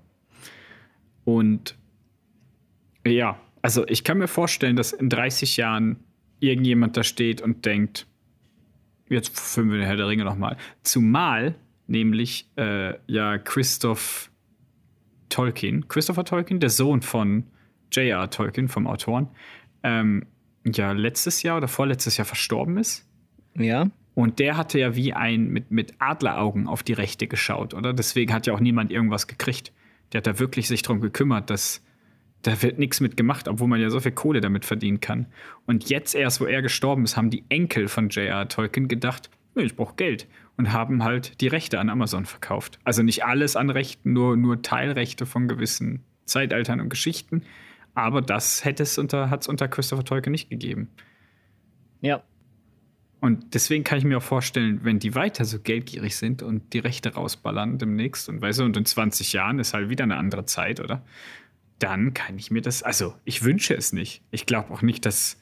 [1.25, 1.77] Und
[3.07, 5.97] ja, also ich kann mir vorstellen, dass in 30 Jahren
[6.39, 8.07] irgendjemand da steht und denkt,
[9.09, 10.57] jetzt filmen wir den Herr der Ringe nochmal.
[10.83, 11.55] Zumal
[11.91, 14.31] nämlich äh, ja Christoph
[15.29, 17.45] Tolkien, Christopher Tolkien, der Sohn von
[17.93, 18.31] J.R.
[18.31, 19.29] Tolkien, vom Autoren,
[19.83, 20.27] ähm,
[20.65, 23.07] ja letztes Jahr oder vorletztes Jahr verstorben ist.
[23.57, 23.91] Ja.
[24.15, 27.93] Und der hatte ja wie ein mit, mit Adleraugen auf die Rechte geschaut, oder?
[27.93, 29.73] Deswegen hat ja auch niemand irgendwas gekriegt.
[30.13, 31.85] Der hat da wirklich sich darum gekümmert, dass
[32.43, 35.27] da wird nichts mit gemacht, obwohl man ja so viel Kohle damit verdienen kann.
[35.67, 38.49] Und jetzt erst, wo er gestorben ist, haben die Enkel von J.R.
[38.49, 40.27] Tolkien gedacht, ich brauche Geld
[40.61, 42.79] und haben halt die Rechte an Amazon verkauft.
[42.85, 47.45] Also nicht alles an Rechten, nur, nur Teilrechte von gewissen Zeitaltern und Geschichten.
[47.95, 50.91] Aber das hätte es unter, hat es unter Christopher Tolkien nicht gegeben.
[52.03, 52.23] Ja.
[53.21, 56.79] Und deswegen kann ich mir auch vorstellen, wenn die weiter so geldgierig sind und die
[56.79, 60.45] Rechte rausballern demnächst und weißt du, und in 20 Jahren ist halt wieder eine andere
[60.45, 61.03] Zeit, oder?
[61.79, 64.23] Dann kann ich mir das, also ich wünsche es nicht.
[64.31, 65.39] Ich glaube auch nicht, dass,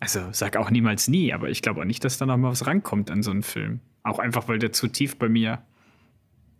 [0.00, 2.66] also sag auch niemals nie, aber ich glaube auch nicht, dass da noch mal was
[2.66, 3.78] rankommt an so einen Film.
[4.08, 5.62] Auch einfach, weil der zu tief bei mir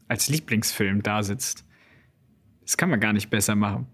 [0.06, 1.64] als Lieblingsfilm da sitzt.
[2.60, 3.86] Das kann man gar nicht besser machen.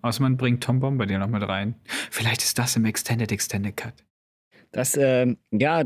[0.00, 1.74] Außer man bringt Tom Bomber dir noch mit rein.
[2.10, 3.92] Vielleicht ist das im Extended Extended Cut.
[4.72, 5.84] Das, ähm, ja,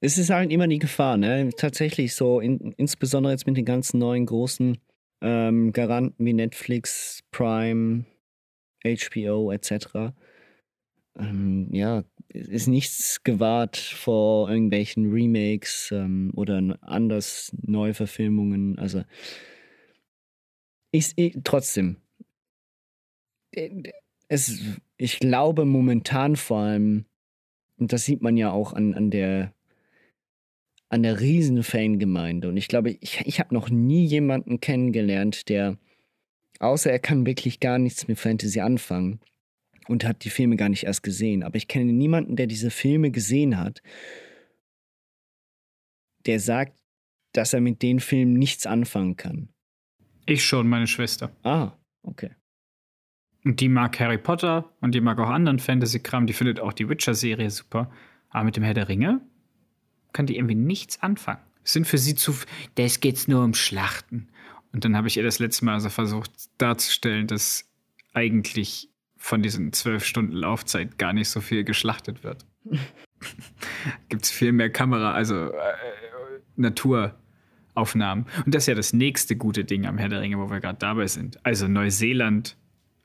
[0.00, 1.50] es ist halt immer die Gefahr, ne?
[1.58, 4.78] Tatsächlich so, in, insbesondere jetzt mit den ganzen neuen großen
[5.20, 8.06] ähm, Garanten wie Netflix, Prime,
[8.82, 10.14] HBO etc.
[11.18, 12.02] Ähm, ja,
[12.32, 18.78] ist nichts gewahrt vor irgendwelchen Remakes ähm, oder anders Neuverfilmungen.
[18.78, 19.04] Also
[20.90, 21.96] ich, ich trotzdem.
[24.28, 24.60] Es,
[24.96, 27.04] ich glaube momentan vor allem,
[27.76, 29.52] und das sieht man ja auch an, an der
[30.92, 32.48] an der riesen Fangemeinde.
[32.48, 35.78] Und ich glaube, ich, ich habe noch nie jemanden kennengelernt, der,
[36.60, 39.18] außer er kann wirklich gar nichts mit Fantasy anfangen,
[39.88, 41.42] und hat die Filme gar nicht erst gesehen.
[41.42, 43.82] Aber ich kenne niemanden, der diese Filme gesehen hat,
[46.26, 46.78] der sagt,
[47.32, 49.48] dass er mit den Filmen nichts anfangen kann.
[50.26, 51.34] Ich schon, meine Schwester.
[51.42, 51.72] Ah,
[52.02, 52.30] okay.
[53.44, 56.26] Und die mag Harry Potter und die mag auch anderen Fantasy-Kram.
[56.26, 57.90] Die findet auch die Witcher-Serie super.
[58.30, 59.20] Aber mit dem Herr der Ringe
[60.12, 61.40] kann die irgendwie nichts anfangen.
[61.64, 62.34] Es sind für sie zu.
[62.76, 64.28] Das geht's nur um Schlachten.
[64.72, 67.68] Und dann habe ich ihr das letzte Mal also versucht darzustellen, dass
[68.12, 68.88] eigentlich
[69.22, 72.44] von diesen zwölf Stunden Laufzeit gar nicht so viel geschlachtet wird.
[74.08, 75.72] Gibt es viel mehr Kamera, also äh,
[76.56, 78.26] Naturaufnahmen.
[78.44, 80.80] Und das ist ja das nächste gute Ding am Herr der Ringe, wo wir gerade
[80.80, 81.38] dabei sind.
[81.46, 82.56] Also Neuseeland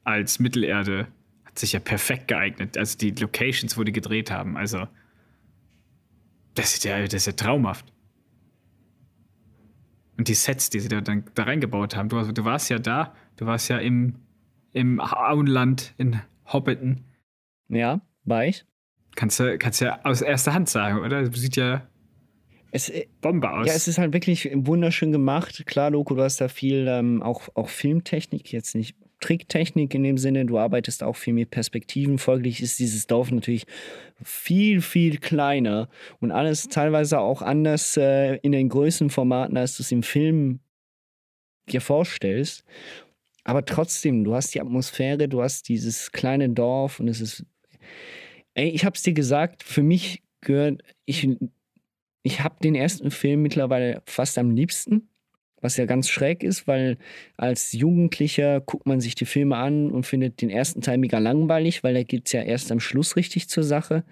[0.06, 1.08] als Mittelerde
[1.46, 2.80] hat sich ja perfekt geeignet.
[2.80, 4.58] Also die Locations, wo die gedreht haben.
[4.58, 4.88] Also
[6.56, 7.86] das ist ja, das ist ja traumhaft.
[10.18, 12.10] Und die Sets, die sie da, dann, da reingebaut haben.
[12.10, 14.16] Du, du warst ja da, du warst ja im
[14.74, 17.04] im Auenland in Hobbiton.
[17.70, 18.66] Ja, war ich.
[19.16, 21.32] Kannst du, kannst ja aus erster Hand sagen, oder?
[21.34, 21.88] Sieht ja
[22.72, 23.68] es, äh, Bombe aus.
[23.68, 25.66] Ja, es ist halt wirklich wunderschön gemacht.
[25.66, 30.18] Klar, Loco, du hast da viel ähm, auch, auch Filmtechnik, jetzt nicht Tricktechnik in dem
[30.18, 30.46] Sinne.
[30.46, 32.20] Du arbeitest auch viel mit Perspektiven.
[32.20, 33.66] Folglich ist dieses Dorf natürlich
[34.22, 35.90] viel, viel kleiner
[36.20, 40.60] und alles teilweise auch anders äh, in den Größenformaten, als du es im Film
[41.70, 42.64] dir vorstellst.
[43.48, 47.46] Aber trotzdem, du hast die Atmosphäre, du hast dieses kleine Dorf und es ist.
[48.56, 51.30] Ey, ich hab's dir gesagt, für mich gehört, ich,
[52.24, 55.10] ich habe den ersten Film mittlerweile fast am liebsten.
[55.62, 56.98] was ja ganz schräg ist, weil
[57.38, 61.84] als Jugendlicher guckt man sich die Filme an und findet den ersten Teil mega langweilig,
[61.84, 64.04] weil da geht es ja erst am Schluss richtig zur Sache.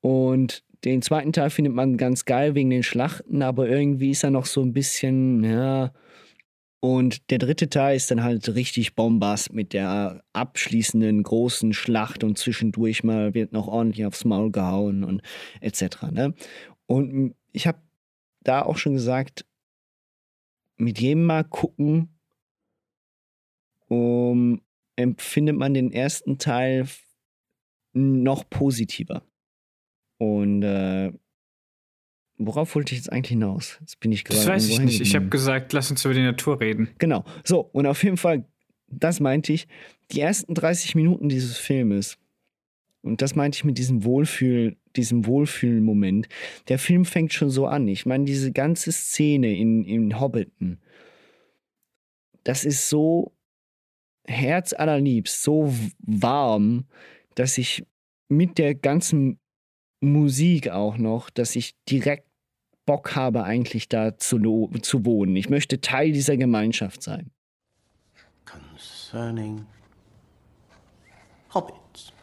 [0.00, 4.30] Und den zweiten Teil findet man ganz geil wegen den Schlachten, aber irgendwie ist er
[4.30, 5.92] noch so ein bisschen, ja.
[6.80, 12.38] Und der dritte Teil ist dann halt richtig Bombast mit der abschließenden großen Schlacht und
[12.38, 15.22] zwischendurch mal wird noch ordentlich aufs Maul gehauen und
[15.60, 16.04] etc.
[16.12, 16.34] Ne?
[16.86, 17.82] Und ich habe
[18.42, 19.44] da auch schon gesagt,
[20.76, 22.16] mit jedem Mal gucken,
[23.88, 24.60] um,
[24.94, 26.86] empfindet man den ersten Teil
[27.92, 29.22] noch positiver.
[30.18, 31.12] Und äh,
[32.38, 33.78] worauf wollte ich jetzt eigentlich hinaus?
[33.80, 34.40] Jetzt bin ich gerade.
[34.40, 35.00] Das weiß ich nicht.
[35.00, 36.88] Ich habe gesagt, lass uns über die Natur reden.
[36.98, 37.24] Genau.
[37.44, 38.44] So, und auf jeden Fall,
[38.88, 39.68] das meinte ich,
[40.12, 42.18] die ersten 30 Minuten dieses Filmes,
[43.02, 46.28] und das meinte ich mit diesem Wohlfühl, diesem Wohlfühlen-Moment.
[46.68, 47.86] Der Film fängt schon so an.
[47.88, 50.78] Ich meine, diese ganze Szene in, in Hobbiton,
[52.44, 53.32] das ist so
[54.26, 56.86] herzallerliebst, so warm,
[57.34, 57.84] dass ich
[58.28, 59.38] mit der ganzen
[60.00, 62.27] Musik auch noch, dass ich direkt
[62.88, 65.36] Bock habe, eigentlich da zu, zu wohnen.
[65.36, 67.30] Ich möchte Teil dieser Gemeinschaft sein.
[68.46, 69.66] Concerning
[71.52, 72.14] Hobbits.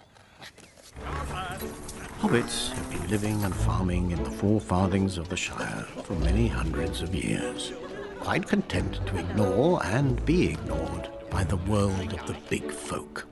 [2.19, 6.47] Hobbits have been living and farming in the four farthings of the Shire for many
[6.47, 7.71] hundreds of years,
[8.19, 13.27] quite content to ignore and be ignored by the world of the big folk.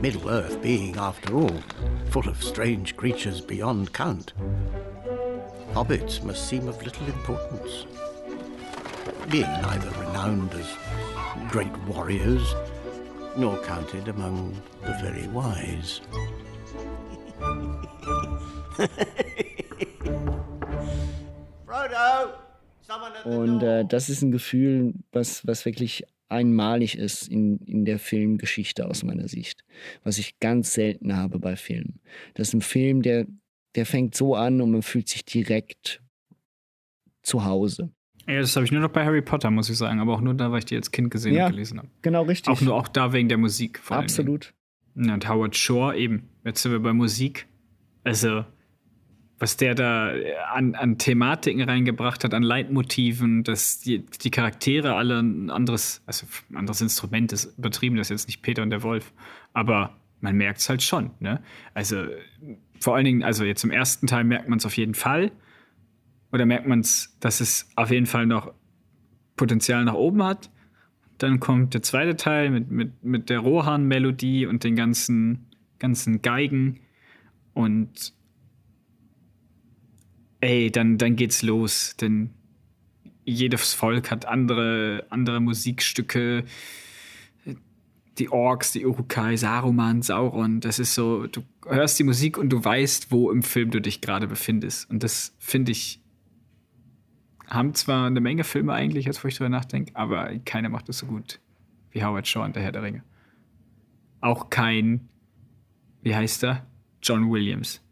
[0.00, 1.56] Middle Earth being, after all,
[2.10, 4.32] full of strange creatures beyond count.
[5.76, 7.84] Hobbits must seem of little importance,
[9.30, 10.74] being neither renowned as
[11.50, 12.54] great warriors
[13.36, 14.54] nor counted among
[14.86, 16.00] the very wise.
[23.26, 28.88] Und äh, das ist ein Gefühl, was, was wirklich einmalig ist in, in der Filmgeschichte
[28.88, 29.62] aus meiner Sicht.
[30.04, 32.00] Was ich ganz selten habe bei Filmen.
[32.32, 33.26] Das ist ein Film, der,
[33.76, 36.02] der fängt so an und man fühlt sich direkt
[37.22, 37.90] zu Hause.
[38.28, 40.00] Ja, das habe ich nur noch bei Harry Potter, muss ich sagen.
[40.00, 41.88] Aber auch nur da, weil ich die als Kind gesehen ja, und gelesen habe.
[42.02, 42.52] Genau, richtig.
[42.52, 43.80] Auch nur auch da wegen der Musik.
[43.88, 44.52] Absolut.
[44.96, 46.28] Ja, und Howard Shore eben.
[46.44, 47.46] Jetzt sind wir bei Musik.
[48.02, 48.44] Also,
[49.38, 50.12] was der da
[50.52, 56.26] an, an Thematiken reingebracht hat, an Leitmotiven, dass die, die Charaktere alle ein anderes, also
[56.50, 59.12] ein anderes Instrument ist übertrieben, das ist jetzt nicht Peter und der Wolf,
[59.52, 61.10] aber man merkt es halt schon.
[61.20, 61.42] Ne?
[61.74, 62.06] Also
[62.80, 65.32] vor allen Dingen, also jetzt im ersten Teil merkt man es auf jeden Fall.
[66.32, 68.52] Oder merkt man es, dass es auf jeden Fall noch
[69.36, 70.50] Potenzial nach oben hat.
[71.18, 75.46] Dann kommt der zweite Teil mit, mit, mit der Rohan-Melodie und den ganzen,
[75.78, 76.80] ganzen Geigen.
[77.54, 78.12] Und
[80.40, 81.96] ey, dann, dann geht's los.
[81.98, 82.30] Denn
[83.24, 86.44] jedes Volk hat andere, andere Musikstücke.
[88.18, 90.60] Die Orks, die Urukai, Saruman, Sauron.
[90.60, 94.00] Das ist so, du hörst die Musik und du weißt, wo im Film du dich
[94.00, 94.88] gerade befindest.
[94.90, 96.00] Und das finde ich,
[97.46, 100.98] haben zwar eine Menge Filme eigentlich, jetzt wo ich drüber nachdenke, aber keiner macht das
[100.98, 101.40] so gut
[101.90, 103.02] wie Howard Shaw und der Herr der Ringe.
[104.20, 105.08] Auch kein,
[106.02, 106.66] wie heißt er?
[107.02, 107.82] John Williams.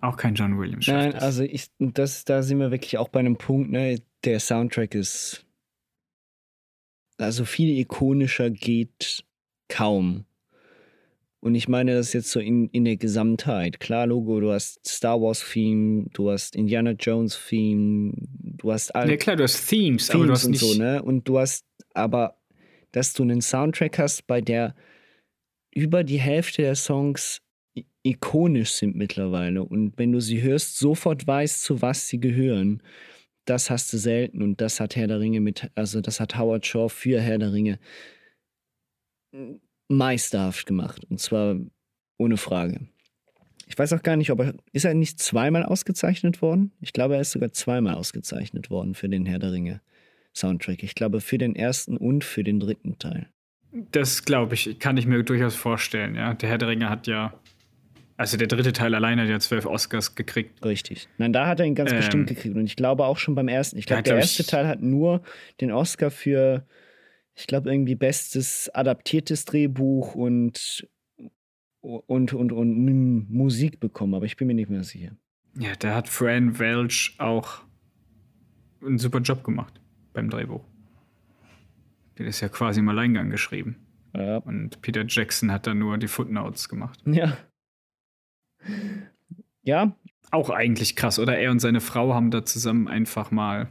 [0.00, 0.86] Auch kein John Williams.
[0.86, 4.00] Nein, also ich, das, da sind wir wirklich auch bei einem Punkt, ne?
[4.24, 5.46] Der Soundtrack ist.
[7.20, 9.24] Also viel ikonischer geht
[9.68, 10.24] kaum.
[11.40, 13.80] Und ich meine das jetzt so in, in der Gesamtheit.
[13.80, 19.08] Klar, Logo, du hast Star Wars Theme, du hast Indiana Jones Theme, du hast all.
[19.08, 20.60] Ja, klar, du hast Themes, Themes aber du hast und nicht.
[20.60, 21.02] So, ne?
[21.02, 21.64] Und du hast,
[21.94, 22.36] aber,
[22.92, 24.74] dass du einen Soundtrack hast, bei der
[25.74, 27.40] über die Hälfte der Songs
[28.02, 32.82] ikonisch sind mittlerweile und wenn du sie hörst, sofort weißt, zu was sie gehören.
[33.44, 36.66] Das hast du selten und das hat Herr der Ringe mit, also das hat Howard
[36.66, 37.78] Shaw für Herr der Ringe
[39.88, 41.56] meisterhaft gemacht und zwar
[42.18, 42.88] ohne Frage.
[43.66, 46.72] Ich weiß auch gar nicht, ob er, ist er nicht zweimal ausgezeichnet worden?
[46.80, 49.80] Ich glaube, er ist sogar zweimal ausgezeichnet worden für den Herr der Ringe
[50.34, 50.82] Soundtrack.
[50.82, 53.28] Ich glaube, für den ersten und für den dritten Teil.
[53.72, 56.16] Das glaube ich, kann ich mir durchaus vorstellen.
[56.16, 57.39] Ja, der Herr der Ringe hat ja
[58.20, 60.62] also der dritte Teil alleine hat ja zwölf Oscars gekriegt.
[60.62, 61.08] Richtig.
[61.16, 62.54] Nein, da hat er ihn ganz ähm, bestimmt gekriegt.
[62.54, 63.78] Und ich glaube auch schon beim ersten.
[63.78, 65.22] Ich glaube, der erste Teil hat nur
[65.62, 66.66] den Oscar für,
[67.34, 70.86] ich glaube, irgendwie bestes adaptiertes Drehbuch und,
[71.80, 74.12] und, und, und Musik bekommen.
[74.12, 75.12] Aber ich bin mir nicht mehr sicher.
[75.58, 77.62] Ja, da hat Fran Welch auch
[78.84, 79.80] einen super Job gemacht
[80.12, 80.66] beim Drehbuch.
[82.18, 83.76] Der ist ja quasi im Alleingang geschrieben.
[84.14, 84.36] Ja.
[84.38, 87.00] Und Peter Jackson hat da nur die Footnotes gemacht.
[87.06, 87.38] Ja.
[89.62, 89.96] Ja.
[90.30, 91.38] Auch eigentlich krass, oder?
[91.38, 93.68] Er und seine Frau haben da zusammen einfach mal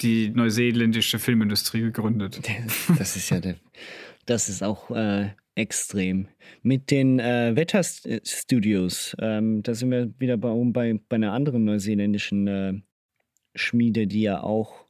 [0.00, 2.40] die neuseeländische Filmindustrie gegründet.
[2.98, 3.56] Das ist ja der,
[4.24, 6.28] das ist auch äh, extrem.
[6.62, 12.46] Mit den äh, Wetterstudios, ähm, da sind wir wieder bei, bei, bei einer anderen neuseeländischen
[12.46, 12.74] äh,
[13.54, 14.86] Schmiede, die ja auch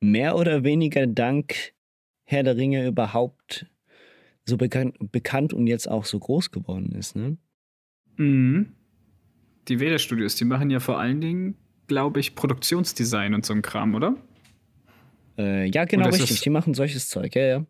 [0.00, 1.72] mehr oder weniger dank
[2.24, 3.66] Herr der Ringe überhaupt
[4.48, 7.36] so bekannt, bekannt und jetzt auch so groß geworden ist, ne?
[8.16, 8.72] Mhm.
[9.68, 13.62] Die Veda Studios, die machen ja vor allen Dingen, glaube ich, Produktionsdesign und so ein
[13.62, 14.16] Kram, oder?
[15.36, 16.40] Äh, ja, genau, richtig.
[16.40, 17.66] Die machen solches Zeug, ja, ja.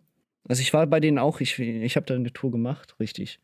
[0.49, 3.41] Also ich war bei denen auch, ich, ich habe da eine Tour gemacht, richtig.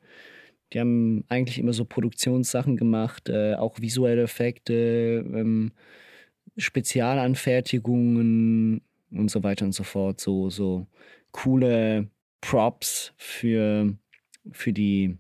[0.73, 5.73] Die haben eigentlich immer so Produktionssachen gemacht, äh, auch visuelle Effekte, ähm,
[6.57, 8.81] Spezialanfertigungen
[9.11, 10.21] und so weiter und so fort.
[10.21, 10.87] So, so
[11.33, 12.09] coole
[12.45, 13.95] Props für,
[14.53, 15.17] für, die,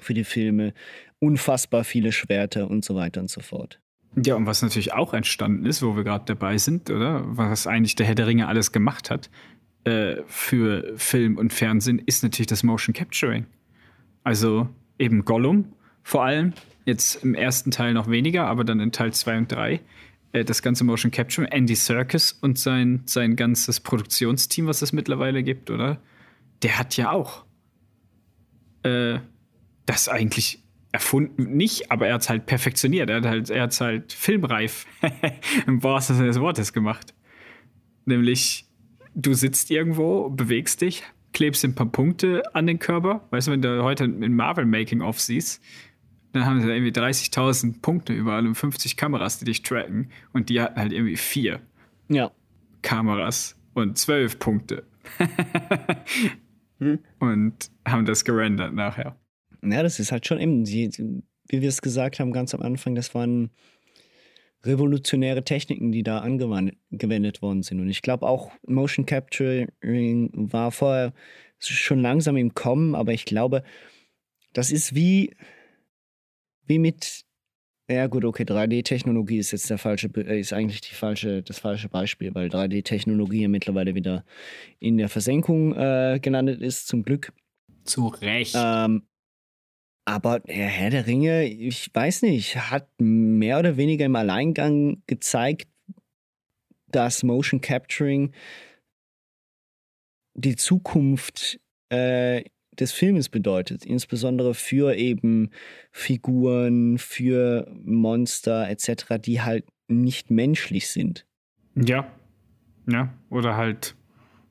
[0.00, 0.74] für die Filme,
[1.20, 3.80] unfassbar viele Schwerter und so weiter und so fort.
[4.16, 7.22] Ja, und was natürlich auch entstanden ist, wo wir gerade dabei sind, oder?
[7.24, 9.30] Was eigentlich der Herr der Ringe alles gemacht hat
[9.84, 13.46] äh, für Film und Fernsehen, ist natürlich das Motion Capturing.
[14.24, 14.68] Also
[14.98, 15.72] eben Gollum
[16.02, 19.80] vor allem, jetzt im ersten Teil noch weniger, aber dann in Teil 2 und 3
[20.32, 25.44] äh, das ganze Motion Capture, Andy Serkis und sein, sein ganzes Produktionsteam, was es mittlerweile
[25.44, 25.98] gibt, oder?
[26.62, 27.44] Der hat ja auch
[28.82, 29.18] äh,
[29.86, 33.08] das eigentlich erfunden, nicht, aber er hat es halt perfektioniert.
[33.08, 34.86] Er hat halt, er hat's halt filmreif
[35.66, 37.14] im wahrsten Sinne des Wortes gemacht.
[38.04, 38.66] Nämlich,
[39.14, 41.02] du sitzt irgendwo, bewegst dich,
[41.32, 43.26] klebst ein paar Punkte an den Körper.
[43.30, 45.62] Weißt du, wenn du heute in Marvel Making-of siehst,
[46.32, 50.10] dann haben sie irgendwie 30.000 Punkte überall und 50 Kameras, die dich tracken.
[50.32, 51.60] Und die hatten halt irgendwie vier
[52.08, 52.30] ja.
[52.82, 54.84] Kameras und zwölf Punkte.
[56.82, 56.98] hm?
[57.20, 59.16] Und haben das gerendert nachher.
[59.62, 60.90] Ja, das ist halt schon eben, die,
[61.48, 63.50] wie wir es gesagt haben ganz am Anfang, das waren
[64.64, 67.80] revolutionäre Techniken, die da angewendet worden sind.
[67.80, 71.12] Und ich glaube auch Motion Capturing war vorher
[71.58, 73.62] schon langsam im Kommen, aber ich glaube,
[74.52, 75.34] das ist wie,
[76.66, 77.24] wie mit,
[77.92, 81.88] ja gut, okay, 3D-Technologie ist jetzt der falsche, äh, ist eigentlich die falsche, das falsche
[81.88, 84.24] Beispiel, weil 3D-Technologie ja mittlerweile wieder
[84.78, 87.32] in der Versenkung äh, gelandet ist, zum Glück.
[87.84, 88.54] Zu Recht.
[88.56, 89.02] Ähm,
[90.04, 95.68] aber der Herr der Ringe, ich weiß nicht, hat mehr oder weniger im Alleingang gezeigt,
[96.88, 98.32] dass Motion Capturing
[100.34, 102.44] die Zukunft äh,
[102.78, 105.50] des Filmes bedeutet, insbesondere für eben
[105.90, 111.26] Figuren, für Monster etc., die halt nicht menschlich sind.
[111.74, 112.10] Ja,
[112.86, 113.94] ja, oder halt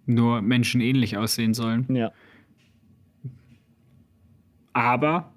[0.06, 1.94] nur menschenähnlich aussehen sollen.
[1.94, 2.12] Ja.
[4.74, 5.34] Aber,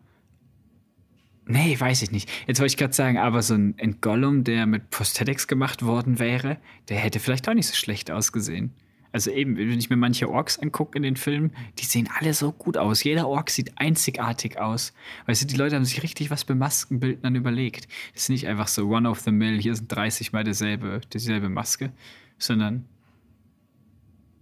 [1.47, 2.31] nee, weiß ich nicht.
[2.47, 6.59] Jetzt wollte ich gerade sagen, aber so ein, Gollum, der mit Prosthetics gemacht worden wäre,
[6.89, 8.73] der hätte vielleicht auch nicht so schlecht ausgesehen.
[9.15, 12.51] Also eben, wenn ich mir manche Orks angucke in den Filmen, die sehen alle so
[12.51, 13.05] gut aus.
[13.05, 14.93] Jeder Ork sieht einzigartig aus.
[15.27, 17.87] Weißt du, die Leute haben sich richtig was bei Maskenbildnern überlegt.
[18.13, 21.49] Das ist nicht einfach so one of the mill, hier sind 30 mal derselbe, dieselbe
[21.49, 21.93] Maske,
[22.39, 22.87] sondern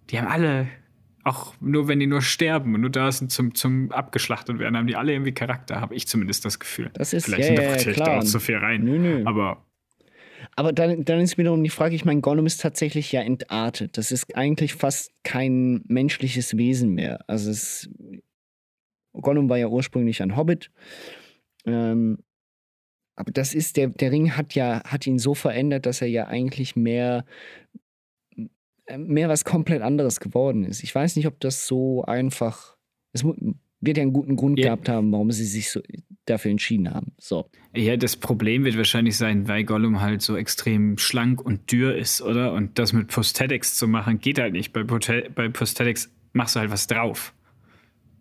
[0.09, 0.69] die haben alle,
[1.23, 4.87] auch nur wenn die nur sterben und nur da sind zum, zum abgeschlachtet werden, haben
[4.87, 6.89] die alle irgendwie Charakter, habe ich zumindest das Gefühl.
[6.95, 8.85] Das ist Vielleicht ja, interpretiere ja, ich da auch zu viel rein.
[8.85, 9.23] Nö, nö.
[9.27, 9.67] Aber
[10.55, 13.97] aber dann, dann ist wiederum die Frage, ich meine, Gollum ist tatsächlich ja entartet.
[13.97, 17.25] Das ist eigentlich fast kein menschliches Wesen mehr.
[17.27, 17.89] Also es,
[19.13, 20.71] Gollum war ja ursprünglich ein Hobbit.
[21.65, 22.19] Ähm,
[23.15, 26.27] aber das ist, der, der Ring hat ja, hat ihn so verändert, dass er ja
[26.27, 27.25] eigentlich mehr,
[28.95, 30.83] mehr was komplett anderes geworden ist.
[30.83, 32.77] Ich weiß nicht, ob das so einfach.
[33.15, 33.25] Es
[33.83, 34.67] wird ja einen guten Grund ja.
[34.67, 35.81] gehabt haben, warum sie sich so
[36.25, 37.13] dafür entschieden haben.
[37.19, 37.51] So.
[37.75, 42.23] Ja, das Problem wird wahrscheinlich sein, weil Gollum halt so extrem schlank und dürr ist,
[42.23, 42.53] oder?
[42.53, 44.73] Und das mit Prosthetics zu machen, geht halt nicht.
[44.73, 47.35] Bei, bei Prosthetics machst du halt was drauf.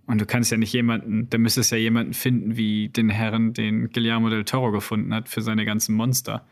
[0.08, 3.92] Und du kannst ja nicht jemanden, da müsstest ja jemanden finden, wie den Herren, den
[3.92, 6.46] Guillermo del Toro gefunden hat für seine ganzen Monster.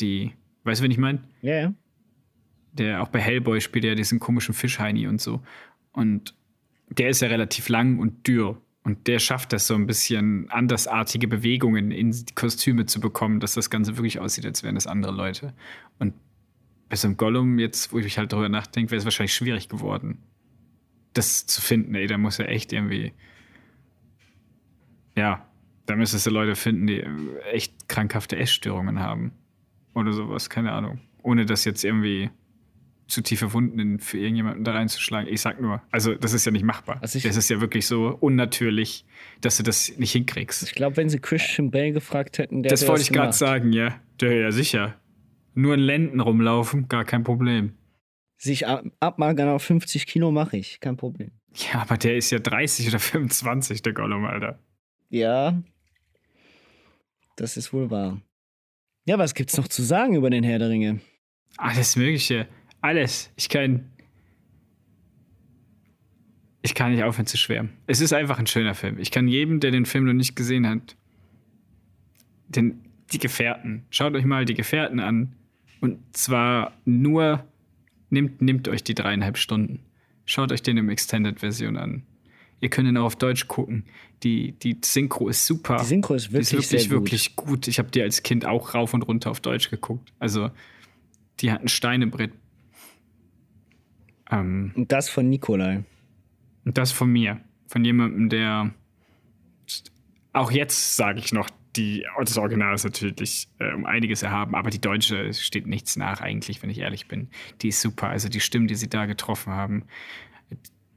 [0.00, 0.32] Die,
[0.64, 1.22] weißt du, wen ich meine?
[1.42, 1.74] Ja, ja.
[2.72, 5.42] Der auch bei Hellboy spielt ja diesen komischen Fischheini und so.
[5.92, 6.34] Und
[6.88, 8.60] der ist ja relativ lang und dürr.
[8.84, 13.54] Und der schafft das so ein bisschen andersartige Bewegungen in die Kostüme zu bekommen, dass
[13.54, 15.54] das Ganze wirklich aussieht, als wären das andere Leute.
[16.00, 16.14] Und
[16.88, 20.18] bei so einem Gollum, jetzt, wo ich halt darüber nachdenke, wäre es wahrscheinlich schwierig geworden,
[21.14, 21.94] das zu finden.
[21.94, 23.12] Ey, da muss er echt irgendwie.
[25.16, 25.46] Ja,
[25.86, 27.04] da müsstest du Leute finden, die
[27.52, 29.32] echt krankhafte Essstörungen haben.
[29.94, 31.00] Oder sowas, keine Ahnung.
[31.22, 32.30] Ohne das jetzt irgendwie
[33.12, 35.32] zu tiefe Wunden für irgendjemanden da reinzuschlagen.
[35.32, 36.98] Ich sag nur, also das ist ja nicht machbar.
[37.02, 39.04] Also das ist ja wirklich so unnatürlich,
[39.40, 40.62] dass du das nicht hinkriegst.
[40.62, 44.00] Ich glaube, wenn sie Christian Bale gefragt hätten, der Das wollte ich gerade sagen, ja.
[44.20, 44.98] Der ja sicher.
[45.54, 47.74] Nur in Lenden rumlaufen, gar kein Problem.
[48.38, 51.30] Sich abmagern auf 50 Kilo mache ich, kein Problem.
[51.54, 54.58] Ja, aber der ist ja 30 oder 25, der Gollum, Alter.
[55.10, 55.62] Ja,
[57.36, 58.22] das ist wohl wahr.
[59.04, 61.00] Ja, was gibt's noch zu sagen über den Herr der Ringe?
[61.58, 62.48] Alles Mögliche.
[62.82, 63.30] Alles.
[63.36, 63.88] Ich kann.
[66.60, 67.70] Ich kann nicht aufhören zu schwärmen.
[67.86, 68.98] Es ist einfach ein schöner Film.
[68.98, 70.96] Ich kann jedem, der den Film noch nicht gesehen hat,
[72.48, 73.84] den, die Gefährten.
[73.90, 75.34] Schaut euch mal die Gefährten an.
[75.80, 77.44] Und zwar nur,
[78.10, 79.80] nimmt, nimmt euch die dreieinhalb Stunden.
[80.24, 82.04] Schaut euch den im Extended-Version an.
[82.60, 83.86] Ihr könnt ihn auch auf Deutsch gucken.
[84.22, 85.78] Die, die Synchro ist super.
[85.80, 87.46] Die Synchro ist wirklich, die ist wirklich, wirklich gut.
[87.48, 87.68] gut.
[87.68, 90.12] Ich habe die als Kind auch rauf und runter auf Deutsch geguckt.
[90.20, 90.50] Also,
[91.40, 92.30] die hat ein Steinebrett.
[94.32, 95.84] Ähm, und das von Nikolai.
[96.64, 97.40] Und das von mir.
[97.68, 98.72] Von jemandem, der
[100.32, 104.70] auch jetzt sage ich noch, die, das Original ist natürlich äh, um einiges erhaben, aber
[104.70, 107.28] die deutsche steht nichts nach eigentlich, wenn ich ehrlich bin.
[107.62, 108.08] Die ist super.
[108.08, 109.84] Also die Stimmen, die sie da getroffen haben,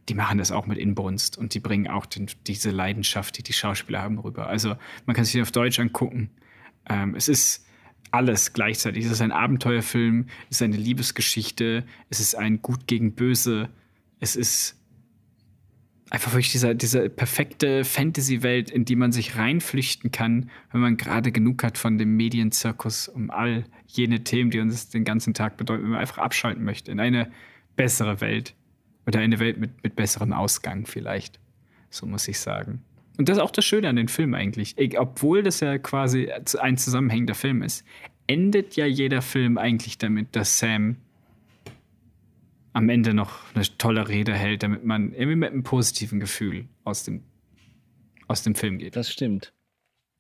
[0.10, 3.54] die machen das auch mit Inbrunst und die bringen auch den, diese Leidenschaft, die die
[3.54, 4.48] Schauspieler haben, rüber.
[4.48, 4.76] Also
[5.06, 6.30] man kann sich den auf Deutsch angucken.
[6.88, 7.66] Ähm, es ist
[8.12, 9.06] alles gleichzeitig.
[9.06, 13.70] Es ist ein Abenteuerfilm, es ist eine Liebesgeschichte, es ist ein Gut gegen Böse,
[14.20, 14.78] es ist
[16.10, 21.32] einfach wirklich diese, diese perfekte Fantasy-Welt, in die man sich reinflüchten kann, wenn man gerade
[21.32, 25.84] genug hat von dem Medienzirkus um all jene Themen, die uns den ganzen Tag bedeuten,
[25.84, 27.32] wenn man einfach abschalten möchte in eine
[27.76, 28.56] bessere Welt.
[29.08, 31.40] Oder eine Welt mit, mit besserem Ausgang vielleicht.
[31.90, 32.82] So muss ich sagen.
[33.18, 34.76] Und das ist auch das Schöne an den Film eigentlich.
[34.98, 37.86] Obwohl das ja quasi ein zusammenhängender Film ist,
[38.28, 40.98] endet ja jeder Film eigentlich damit, dass Sam
[42.74, 47.06] am Ende noch eine tolle Rede hält, damit man irgendwie mit einem positiven Gefühl aus
[47.06, 47.24] dem,
[48.28, 48.98] aus dem Film geht.
[48.98, 49.54] Das stimmt.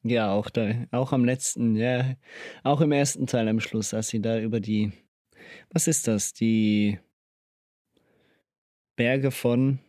[0.03, 2.15] Ja, auch da, auch am letzten, ja,
[2.63, 4.93] auch im ersten Teil am Schluss, als sie da über die,
[5.71, 6.99] was ist das, die
[8.95, 9.79] Berge von,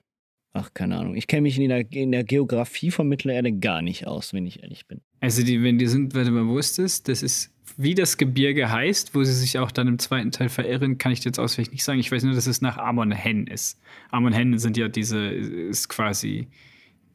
[0.57, 1.15] ach, keine Ahnung.
[1.15, 4.63] Ich kenne mich in der, in der Geografie von Mittelerde gar nicht aus, wenn ich
[4.63, 5.01] ehrlich bin.
[5.21, 7.23] Also, die, wenn die sind, warte mal, wo ist das?
[7.23, 11.13] Ist, wie das Gebirge heißt, wo sie sich auch dann im zweiten Teil verirren, kann
[11.13, 12.01] ich jetzt auswendig nicht sagen.
[12.01, 13.81] Ich weiß nur, dass es nach Amon Hen ist.
[14.11, 16.49] Amon Hen sind ja diese, ist quasi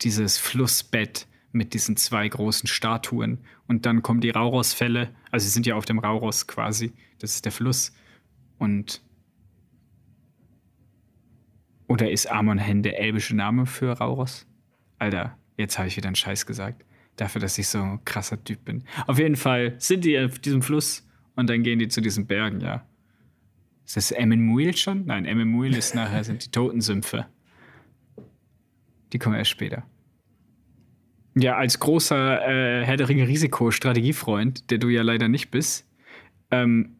[0.01, 3.39] dieses Flussbett mit diesen zwei großen Statuen.
[3.67, 5.09] Und dann kommen die Rauros-Fälle.
[5.31, 6.93] Also, sie sind ja auf dem Rauros quasi.
[7.19, 7.93] Das ist der Fluss.
[8.57, 9.01] Und
[11.91, 14.47] oder ist Amon Hen der elbische Name für Rauros?
[14.97, 16.85] Alter, jetzt habe ich wieder einen Scheiß gesagt.
[17.17, 18.85] Dafür, dass ich so ein krasser Typ bin.
[19.07, 22.61] Auf jeden Fall sind die auf diesem Fluss und dann gehen die zu diesen Bergen,
[22.61, 22.85] ja.
[23.85, 25.05] Ist das Emmenmuil schon?
[25.05, 27.25] Nein, Emmenmuil ist nachher sind die Totensümpfe.
[29.11, 29.83] Die kommen erst später.
[31.35, 35.85] Ja, als großer äh, Herr der Ringe Risiko-Strategiefreund, der du ja leider nicht bist,
[36.51, 36.95] ähm,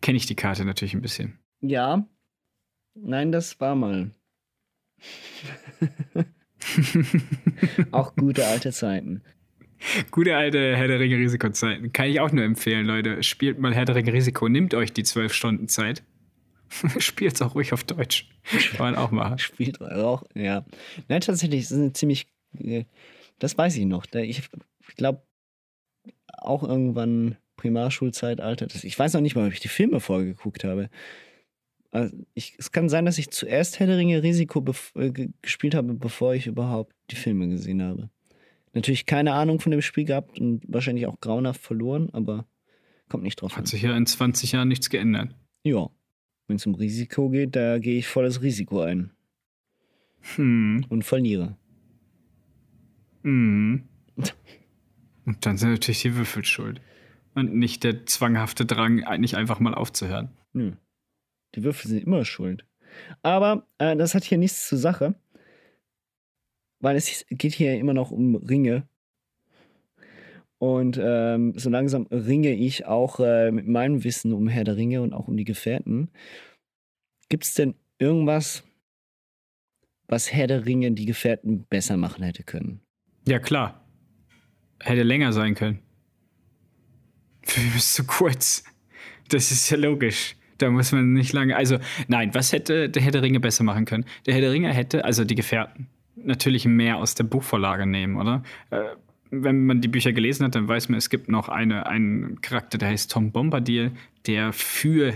[0.00, 1.38] kenne ich die Karte natürlich ein bisschen.
[1.60, 2.06] Ja,
[2.94, 4.10] Nein, das war mal.
[7.90, 9.22] auch gute alte Zeiten.
[10.10, 11.92] Gute alte Herr der Ringe Risikozeiten.
[11.92, 13.22] Kann ich auch nur empfehlen, Leute.
[13.22, 14.48] Spielt mal Herr der Ringe Risiko.
[14.48, 16.04] Nehmt euch die zwölf Stunden Zeit.
[16.98, 18.30] Spielt es auch ruhig auf Deutsch.
[18.76, 19.38] Kann man auch machen.
[19.38, 20.64] Spielt auch, ja.
[21.08, 22.26] Nein, tatsächlich, das ist eine ziemlich.
[22.58, 22.84] Äh,
[23.38, 24.06] das weiß ich noch.
[24.14, 24.42] Ich,
[24.88, 25.22] ich glaube,
[26.38, 28.68] auch irgendwann Primarschulzeitalter.
[28.82, 30.90] Ich weiß noch nicht mal, ob ich die Filme vorgeguckt habe.
[31.92, 34.64] Also ich, es kann sein, dass ich zuerst Herr der Ringe Risiko
[34.94, 35.12] äh,
[35.42, 38.08] gespielt habe, bevor ich überhaupt die Filme gesehen habe.
[38.72, 42.46] Natürlich keine Ahnung von dem Spiel gehabt und wahrscheinlich auch grauenhaft verloren, aber
[43.10, 43.66] kommt nicht drauf Hat an.
[43.66, 45.36] sich ja in 20 Jahren nichts geändert.
[45.64, 45.90] Ja.
[46.46, 49.12] Wenn es um Risiko geht, da gehe ich volles Risiko ein.
[50.36, 50.86] Hm.
[50.88, 51.58] Und verliere.
[53.22, 53.82] Hm.
[55.26, 56.80] und dann sind natürlich die Würfel schuld.
[57.34, 60.30] Und nicht der zwanghafte Drang, nicht einfach mal aufzuhören.
[60.54, 60.72] Nö.
[61.54, 62.64] Die Würfel sind immer schuld.
[63.22, 65.14] Aber äh, das hat hier nichts zur Sache.
[66.80, 68.88] Weil es geht hier immer noch um Ringe.
[70.58, 75.02] Und ähm, so langsam ringe ich auch äh, mit meinem Wissen um Herr der Ringe
[75.02, 76.10] und auch um die Gefährten.
[77.28, 78.62] Gibt es denn irgendwas,
[80.06, 82.80] was Herr der Ringe die Gefährten besser machen hätte können?
[83.26, 83.84] Ja, klar.
[84.80, 85.80] Hätte länger sein können.
[87.42, 88.64] Für mich zu kurz.
[89.30, 90.36] Das ist ja logisch.
[90.62, 91.56] Da muss man nicht lange.
[91.56, 94.04] Also, nein, was hätte der Herr der Ringe besser machen können?
[94.26, 98.44] Der Herr der Ringe hätte, also die Gefährten, natürlich mehr aus der Buchvorlage nehmen, oder?
[98.70, 98.82] Äh,
[99.30, 102.78] wenn man die Bücher gelesen hat, dann weiß man, es gibt noch eine, einen Charakter,
[102.78, 103.90] der heißt Tom Bombadil,
[104.26, 105.14] der für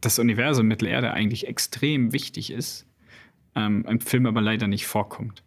[0.00, 2.86] das Universum Mittelerde eigentlich extrem wichtig ist,
[3.54, 5.44] ähm, im Film aber leider nicht vorkommt.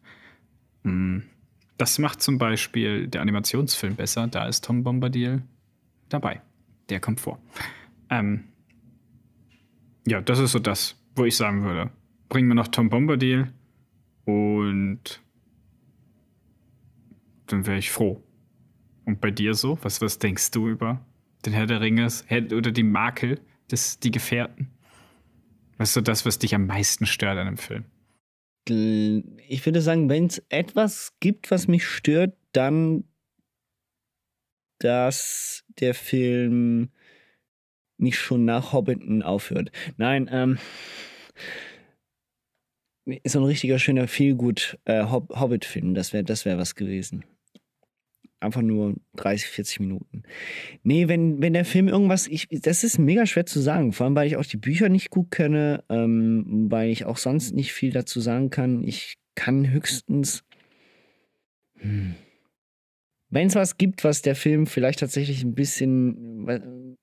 [0.83, 1.23] Hm.
[1.77, 5.41] Das macht zum Beispiel der Animationsfilm besser, da ist Tom Bombadil
[6.07, 6.41] dabei
[6.91, 7.39] der kommt vor.
[8.09, 8.43] Ähm,
[10.07, 11.91] ja, das ist so das, wo ich sagen würde.
[12.29, 13.51] Bringen wir noch Tom Bombadil
[14.25, 15.21] und
[17.47, 18.23] dann wäre ich froh.
[19.05, 19.77] Und bei dir so?
[19.81, 21.05] Was, was denkst du über
[21.45, 22.07] den Herr der Ringe
[22.53, 23.39] oder die Makel,
[23.71, 24.69] des, die Gefährten?
[25.77, 27.85] Was ist so das, was dich am meisten stört an dem Film?
[28.67, 33.05] Ich würde sagen, wenn es etwas gibt, was mich stört, dann,
[34.79, 36.89] dass der Film
[38.01, 39.71] nicht schon nach Hobbiten aufhört.
[39.97, 40.57] Nein, ähm,
[43.25, 47.23] so ein richtiger schöner Feelgood äh, Hob Hobbit-Film, das wäre das wär was gewesen.
[48.39, 50.23] Einfach nur 30, 40 Minuten.
[50.81, 54.15] Nee, wenn, wenn der Film irgendwas, ich, das ist mega schwer zu sagen, vor allem
[54.15, 57.91] weil ich auch die Bücher nicht gut kenne, ähm, weil ich auch sonst nicht viel
[57.91, 58.83] dazu sagen kann.
[58.83, 60.43] Ich kann höchstens.
[61.77, 62.15] Hm.
[63.29, 66.97] Wenn es was gibt, was der Film vielleicht tatsächlich ein bisschen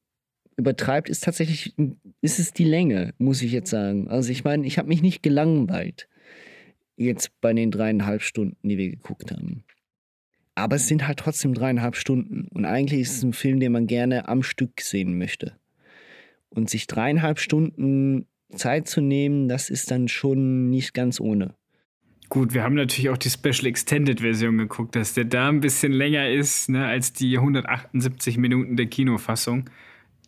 [0.59, 1.75] übertreibt, ist tatsächlich,
[2.21, 4.09] ist es die Länge, muss ich jetzt sagen.
[4.09, 6.09] Also ich meine, ich habe mich nicht gelangweilt
[6.97, 9.65] jetzt bei den dreieinhalb Stunden, die wir geguckt haben.
[10.57, 12.49] Aber es sind halt trotzdem dreieinhalb Stunden.
[12.49, 15.57] Und eigentlich ist es ein Film, den man gerne am Stück sehen möchte.
[16.51, 21.55] Und sich dreieinhalb Stunden Zeit zu nehmen, das ist dann schon nicht ganz ohne.
[22.29, 25.93] Gut, wir haben natürlich auch die Special Extended Version geguckt, dass der da ein bisschen
[25.93, 29.71] länger ist ne, als die 178 Minuten der Kinofassung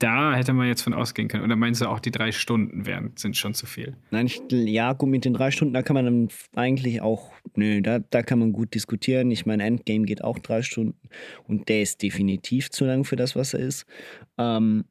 [0.00, 1.44] da hätte man jetzt von ausgehen können.
[1.44, 3.96] Oder meinst du auch, die drei Stunden wären, sind schon zu viel?
[4.10, 7.82] Nein, ich, ja, gut, mit den drei Stunden, da kann man dann eigentlich auch, nö,
[7.82, 9.30] da, da kann man gut diskutieren.
[9.30, 10.98] Ich meine, Endgame geht auch drei Stunden
[11.46, 13.84] und der ist definitiv zu lang für das, was er ist.
[14.38, 14.84] Ähm,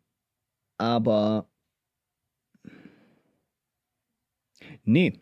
[0.78, 1.50] aber
[4.84, 5.14] nee,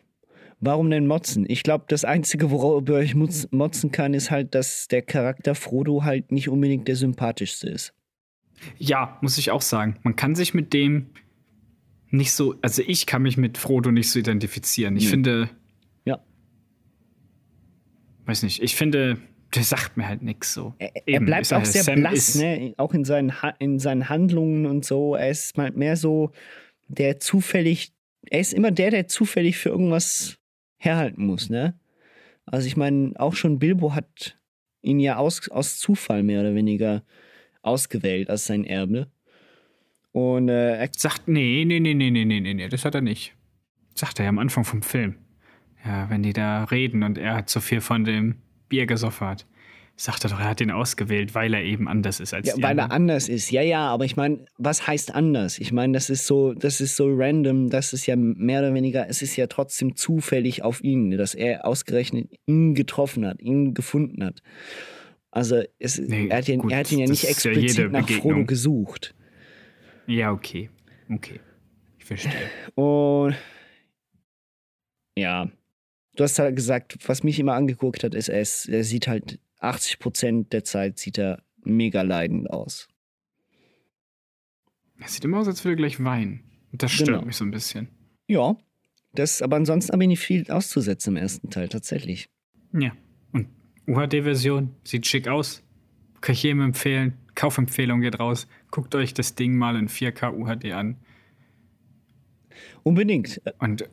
[0.60, 1.46] warum denn motzen?
[1.48, 6.30] Ich glaube, das Einzige, worüber ich motzen kann, ist halt, dass der Charakter Frodo halt
[6.30, 7.94] nicht unbedingt der sympathischste ist.
[8.78, 9.96] Ja, muss ich auch sagen.
[10.02, 11.06] Man kann sich mit dem
[12.10, 14.96] nicht so, also ich kann mich mit Frodo nicht so identifizieren.
[14.96, 15.10] Ich nee.
[15.10, 15.50] finde.
[16.04, 16.20] Ja.
[18.24, 19.18] Weiß nicht, ich finde,
[19.54, 20.74] der sagt mir halt nichts so.
[20.78, 22.74] Er, er bleibt auch sehr Sam blass, ne?
[22.76, 25.14] Auch in seinen, in seinen Handlungen und so.
[25.14, 26.32] Er ist mal mehr so
[26.88, 27.92] der zufällig,
[28.30, 30.38] er ist immer der, der zufällig für irgendwas
[30.78, 31.78] herhalten muss, ne?
[32.46, 34.38] Also ich meine, auch schon Bilbo hat
[34.80, 37.02] ihn ja aus, aus Zufall mehr oder weniger
[37.68, 39.08] ausgewählt als sein Erbe.
[40.12, 43.34] Und äh, er sagt, nee, nee, nee, nee, nee, nee, nee, das hat er nicht.
[43.94, 45.16] Sagt er ja am Anfang vom Film.
[45.84, 48.36] Ja, wenn die da reden und er hat so viel von dem
[48.68, 49.46] Bier gesoffen hat.
[49.96, 52.78] Sagt er doch, er hat den ausgewählt, weil er eben anders ist als ja, Weil
[52.78, 55.58] er anders ist, ja, ja, aber ich meine, was heißt anders?
[55.58, 59.08] Ich meine, das ist so, das ist so random, das ist ja mehr oder weniger,
[59.08, 64.24] es ist ja trotzdem zufällig auf ihn, dass er ausgerechnet ihn getroffen hat, ihn gefunden
[64.24, 64.40] hat.
[65.30, 68.06] Also es, nee, er, hat ihn, gut, er, hat ihn, ja nicht explizit ja nach
[68.06, 68.32] Begegnung.
[68.32, 69.14] Frodo gesucht.
[70.06, 70.70] Ja, okay.
[71.10, 71.40] Okay.
[71.98, 72.50] Ich verstehe.
[72.74, 73.36] Und
[75.16, 75.50] ja,
[76.16, 79.38] du hast halt gesagt, was mich immer angeguckt hat, ist, er, ist, er sieht halt
[79.60, 82.88] 80 Prozent der Zeit sieht er mega leidend aus.
[85.00, 86.42] Er sieht immer aus, als würde er gleich weinen.
[86.72, 87.22] Und das stört genau.
[87.22, 87.88] mich so ein bisschen.
[88.26, 88.56] Ja,
[89.12, 92.28] das, aber ansonsten habe ich nicht viel auszusetzen im ersten Teil, tatsächlich.
[92.72, 92.92] Ja.
[93.88, 95.62] UHD-Version, sieht schick aus.
[96.20, 97.14] Kann ich jedem empfehlen.
[97.34, 98.46] Kaufempfehlung geht raus.
[98.70, 100.96] Guckt euch das Ding mal in 4K UHD an.
[102.82, 103.40] Unbedingt.
[103.58, 103.88] Und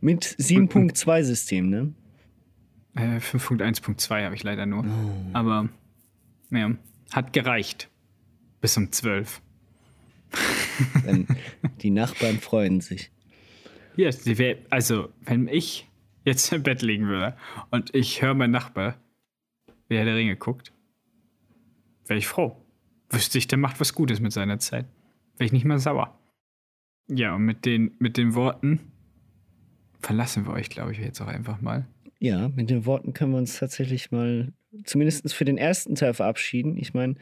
[0.00, 1.94] mit 7.2 System, ne?
[2.94, 4.84] Äh, 5.1.2 habe ich leider nur.
[4.84, 5.30] Oh.
[5.32, 5.68] Aber
[6.50, 6.72] ja,
[7.12, 7.88] hat gereicht.
[8.60, 9.40] Bis um 12.
[11.82, 13.10] die Nachbarn freuen sich.
[13.96, 14.10] Ja,
[14.70, 15.88] also, wenn ich
[16.24, 17.36] jetzt im Bett liegen würde
[17.70, 18.96] und ich höre meinen Nachbar
[19.90, 20.72] wie er der Ringe guckt,
[22.06, 22.56] wäre ich froh.
[23.10, 24.86] Wüsste ich, der macht was Gutes mit seiner Zeit.
[25.36, 26.16] Wäre ich nicht mal sauer.
[27.08, 28.92] Ja, und mit den, mit den Worten
[30.00, 31.86] verlassen wir euch, glaube ich, jetzt auch einfach mal.
[32.20, 34.52] Ja, mit den Worten können wir uns tatsächlich mal
[34.84, 36.76] zumindest für den ersten Teil verabschieden.
[36.76, 37.16] Ich meine,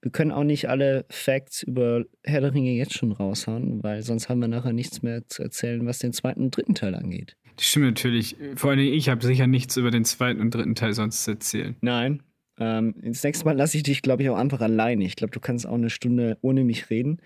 [0.00, 4.28] wir können auch nicht alle Facts über Herr der Ringe jetzt schon raushauen, weil sonst
[4.28, 7.36] haben wir nachher nichts mehr zu erzählen, was den zweiten und dritten Teil angeht.
[7.56, 8.36] Das stimmt natürlich.
[8.56, 11.76] Vor allem ich habe sicher nichts über den zweiten und dritten Teil sonst zu erzählen.
[11.80, 12.22] Nein.
[12.58, 15.04] Ähm, das nächste Mal lasse ich dich, glaube ich, auch einfach alleine.
[15.04, 17.18] Ich glaube, du kannst auch eine Stunde ohne mich reden.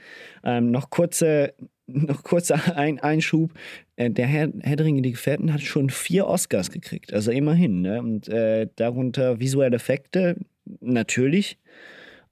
[0.43, 1.55] Ähm, noch kurze,
[1.87, 3.53] noch kurzer Ein Einschub.
[3.97, 7.13] Äh, der Herr, Herr der die Gefährten, hat schon vier Oscars gekriegt.
[7.13, 7.83] Also immerhin.
[7.83, 8.01] Ne?
[8.01, 10.37] Und äh, darunter visuelle Effekte,
[10.81, 11.59] natürlich.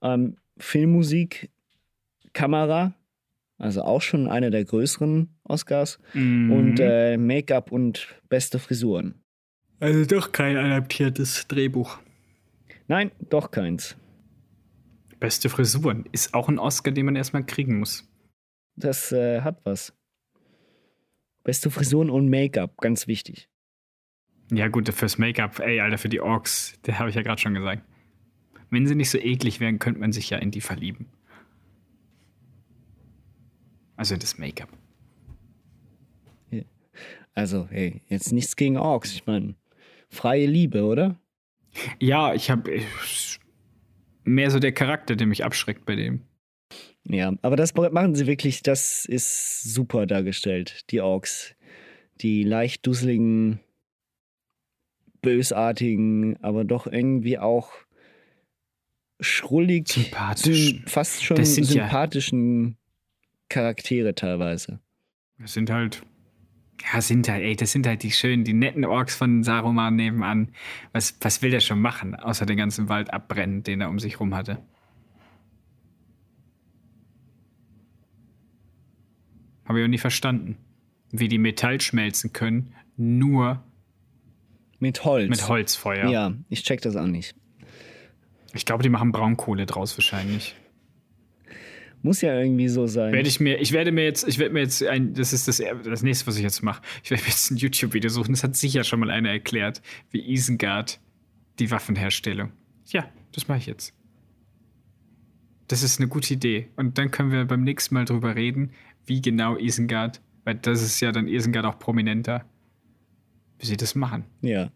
[0.01, 1.49] Ähm, Filmmusik,
[2.33, 2.93] Kamera,
[3.57, 5.99] also auch schon einer der größeren Oscars.
[6.13, 6.51] Mhm.
[6.51, 9.15] Und äh, Make-up und beste Frisuren.
[9.79, 11.99] Also doch kein adaptiertes Drehbuch.
[12.87, 13.95] Nein, doch keins.
[15.19, 18.07] Beste Frisuren ist auch ein Oscar, den man erstmal kriegen muss.
[18.75, 19.93] Das äh, hat was.
[21.43, 23.49] Beste Frisuren und Make-up, ganz wichtig.
[24.51, 27.53] Ja, gut, fürs Make-up, ey, Alter, für die Orks, der habe ich ja gerade schon
[27.53, 27.83] gesagt.
[28.69, 31.07] Wenn sie nicht so eklig wären, könnte man sich ja in die verlieben.
[33.95, 34.69] Also das Make-up.
[37.37, 39.13] Also, hey, jetzt nichts gegen Orks.
[39.13, 39.53] Ich meine,
[40.09, 41.19] freie Liebe, oder?
[41.99, 42.81] Ja, ich habe
[44.23, 46.21] mehr so der Charakter, der mich abschreckt bei dem.
[47.03, 51.53] Ja, aber das machen sie wirklich, das ist super dargestellt, die Orks.
[52.21, 53.59] Die leicht dusseligen,
[55.21, 57.71] bösartigen, aber doch irgendwie auch
[59.19, 60.81] schrullig, Sympathisch.
[60.87, 62.75] fast schon sympathischen ja.
[63.49, 64.79] Charaktere teilweise.
[65.37, 66.01] Das sind halt
[66.81, 70.49] ja, sind halt, ey, das sind halt die schönen, die netten Orks von Saruman nebenan.
[70.91, 74.19] Was, was will der schon machen, außer den ganzen Wald abbrennen, den er um sich
[74.19, 74.59] rum hatte?
[79.65, 80.57] Habe ich auch nie verstanden.
[81.11, 83.63] Wie die Metall schmelzen können, nur
[84.79, 85.29] mit Holz.
[85.29, 86.09] Mit Holzfeuer.
[86.09, 87.35] Ja, ich check das auch nicht.
[88.53, 90.55] Ich glaube, die machen Braunkohle draus wahrscheinlich.
[92.03, 93.11] Muss ja irgendwie so sein.
[93.11, 95.61] Werde ich mir, ich werde mir jetzt, ich werde mir jetzt ein, das ist das,
[95.83, 96.81] das nächste, was ich jetzt mache.
[97.03, 98.33] Ich werde mir jetzt ein YouTube-Video suchen.
[98.33, 100.99] Das hat sicher schon mal einer erklärt, wie Isengard
[101.59, 102.51] die Waffenherstellung.
[102.87, 103.93] Ja, das mache ich jetzt.
[105.67, 106.69] Das ist eine gute Idee.
[106.75, 108.71] Und dann können wir beim nächsten Mal drüber reden,
[109.05, 112.45] wie genau Isengard, weil das ist ja dann Isengard auch prominenter,
[113.59, 114.25] wie sie das machen.
[114.41, 114.71] Ja.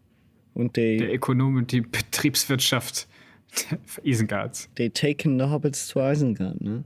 [0.54, 3.08] Und die, der Ökonom und die Betriebswirtschaft
[4.02, 4.68] Isengards.
[4.74, 6.84] They taken the Hobbits to Isengard, ne?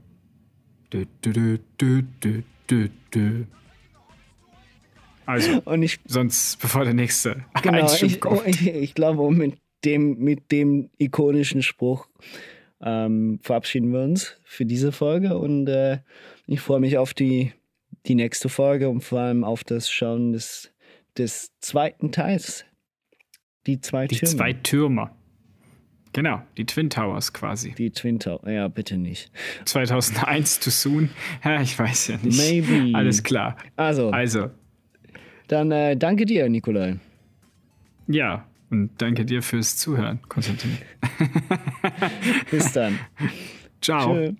[5.25, 8.01] Also, und ich, sonst bevor der nächste genau, ich,
[8.45, 12.07] ich, ich, glaube, mit dem, mit dem ikonischen Spruch
[12.81, 15.99] ähm, verabschieden wir uns für diese Folge und äh,
[16.45, 17.51] ich freue mich auf die,
[18.05, 20.71] die nächste Folge und vor allem auf das Schauen des,
[21.17, 22.65] des zweiten Teils.
[23.65, 24.31] Die zwei die Türme.
[24.31, 25.11] Die zwei Türme.
[26.13, 27.71] Genau, die Twin Towers quasi.
[27.71, 29.31] Die Twin Towers, ja, bitte nicht.
[29.65, 31.09] 2001 too soon?
[31.43, 32.37] Ja, ich weiß ja nicht.
[32.37, 32.97] Maybe.
[32.97, 33.57] Alles klar.
[33.75, 34.09] Also.
[34.09, 34.49] Also.
[35.47, 36.97] Dann äh, danke dir, Nikolai.
[38.07, 40.77] Ja, und danke dir fürs Zuhören, Konstantin.
[42.51, 42.99] Bis dann.
[43.81, 44.13] Ciao.
[44.13, 44.35] Tschö.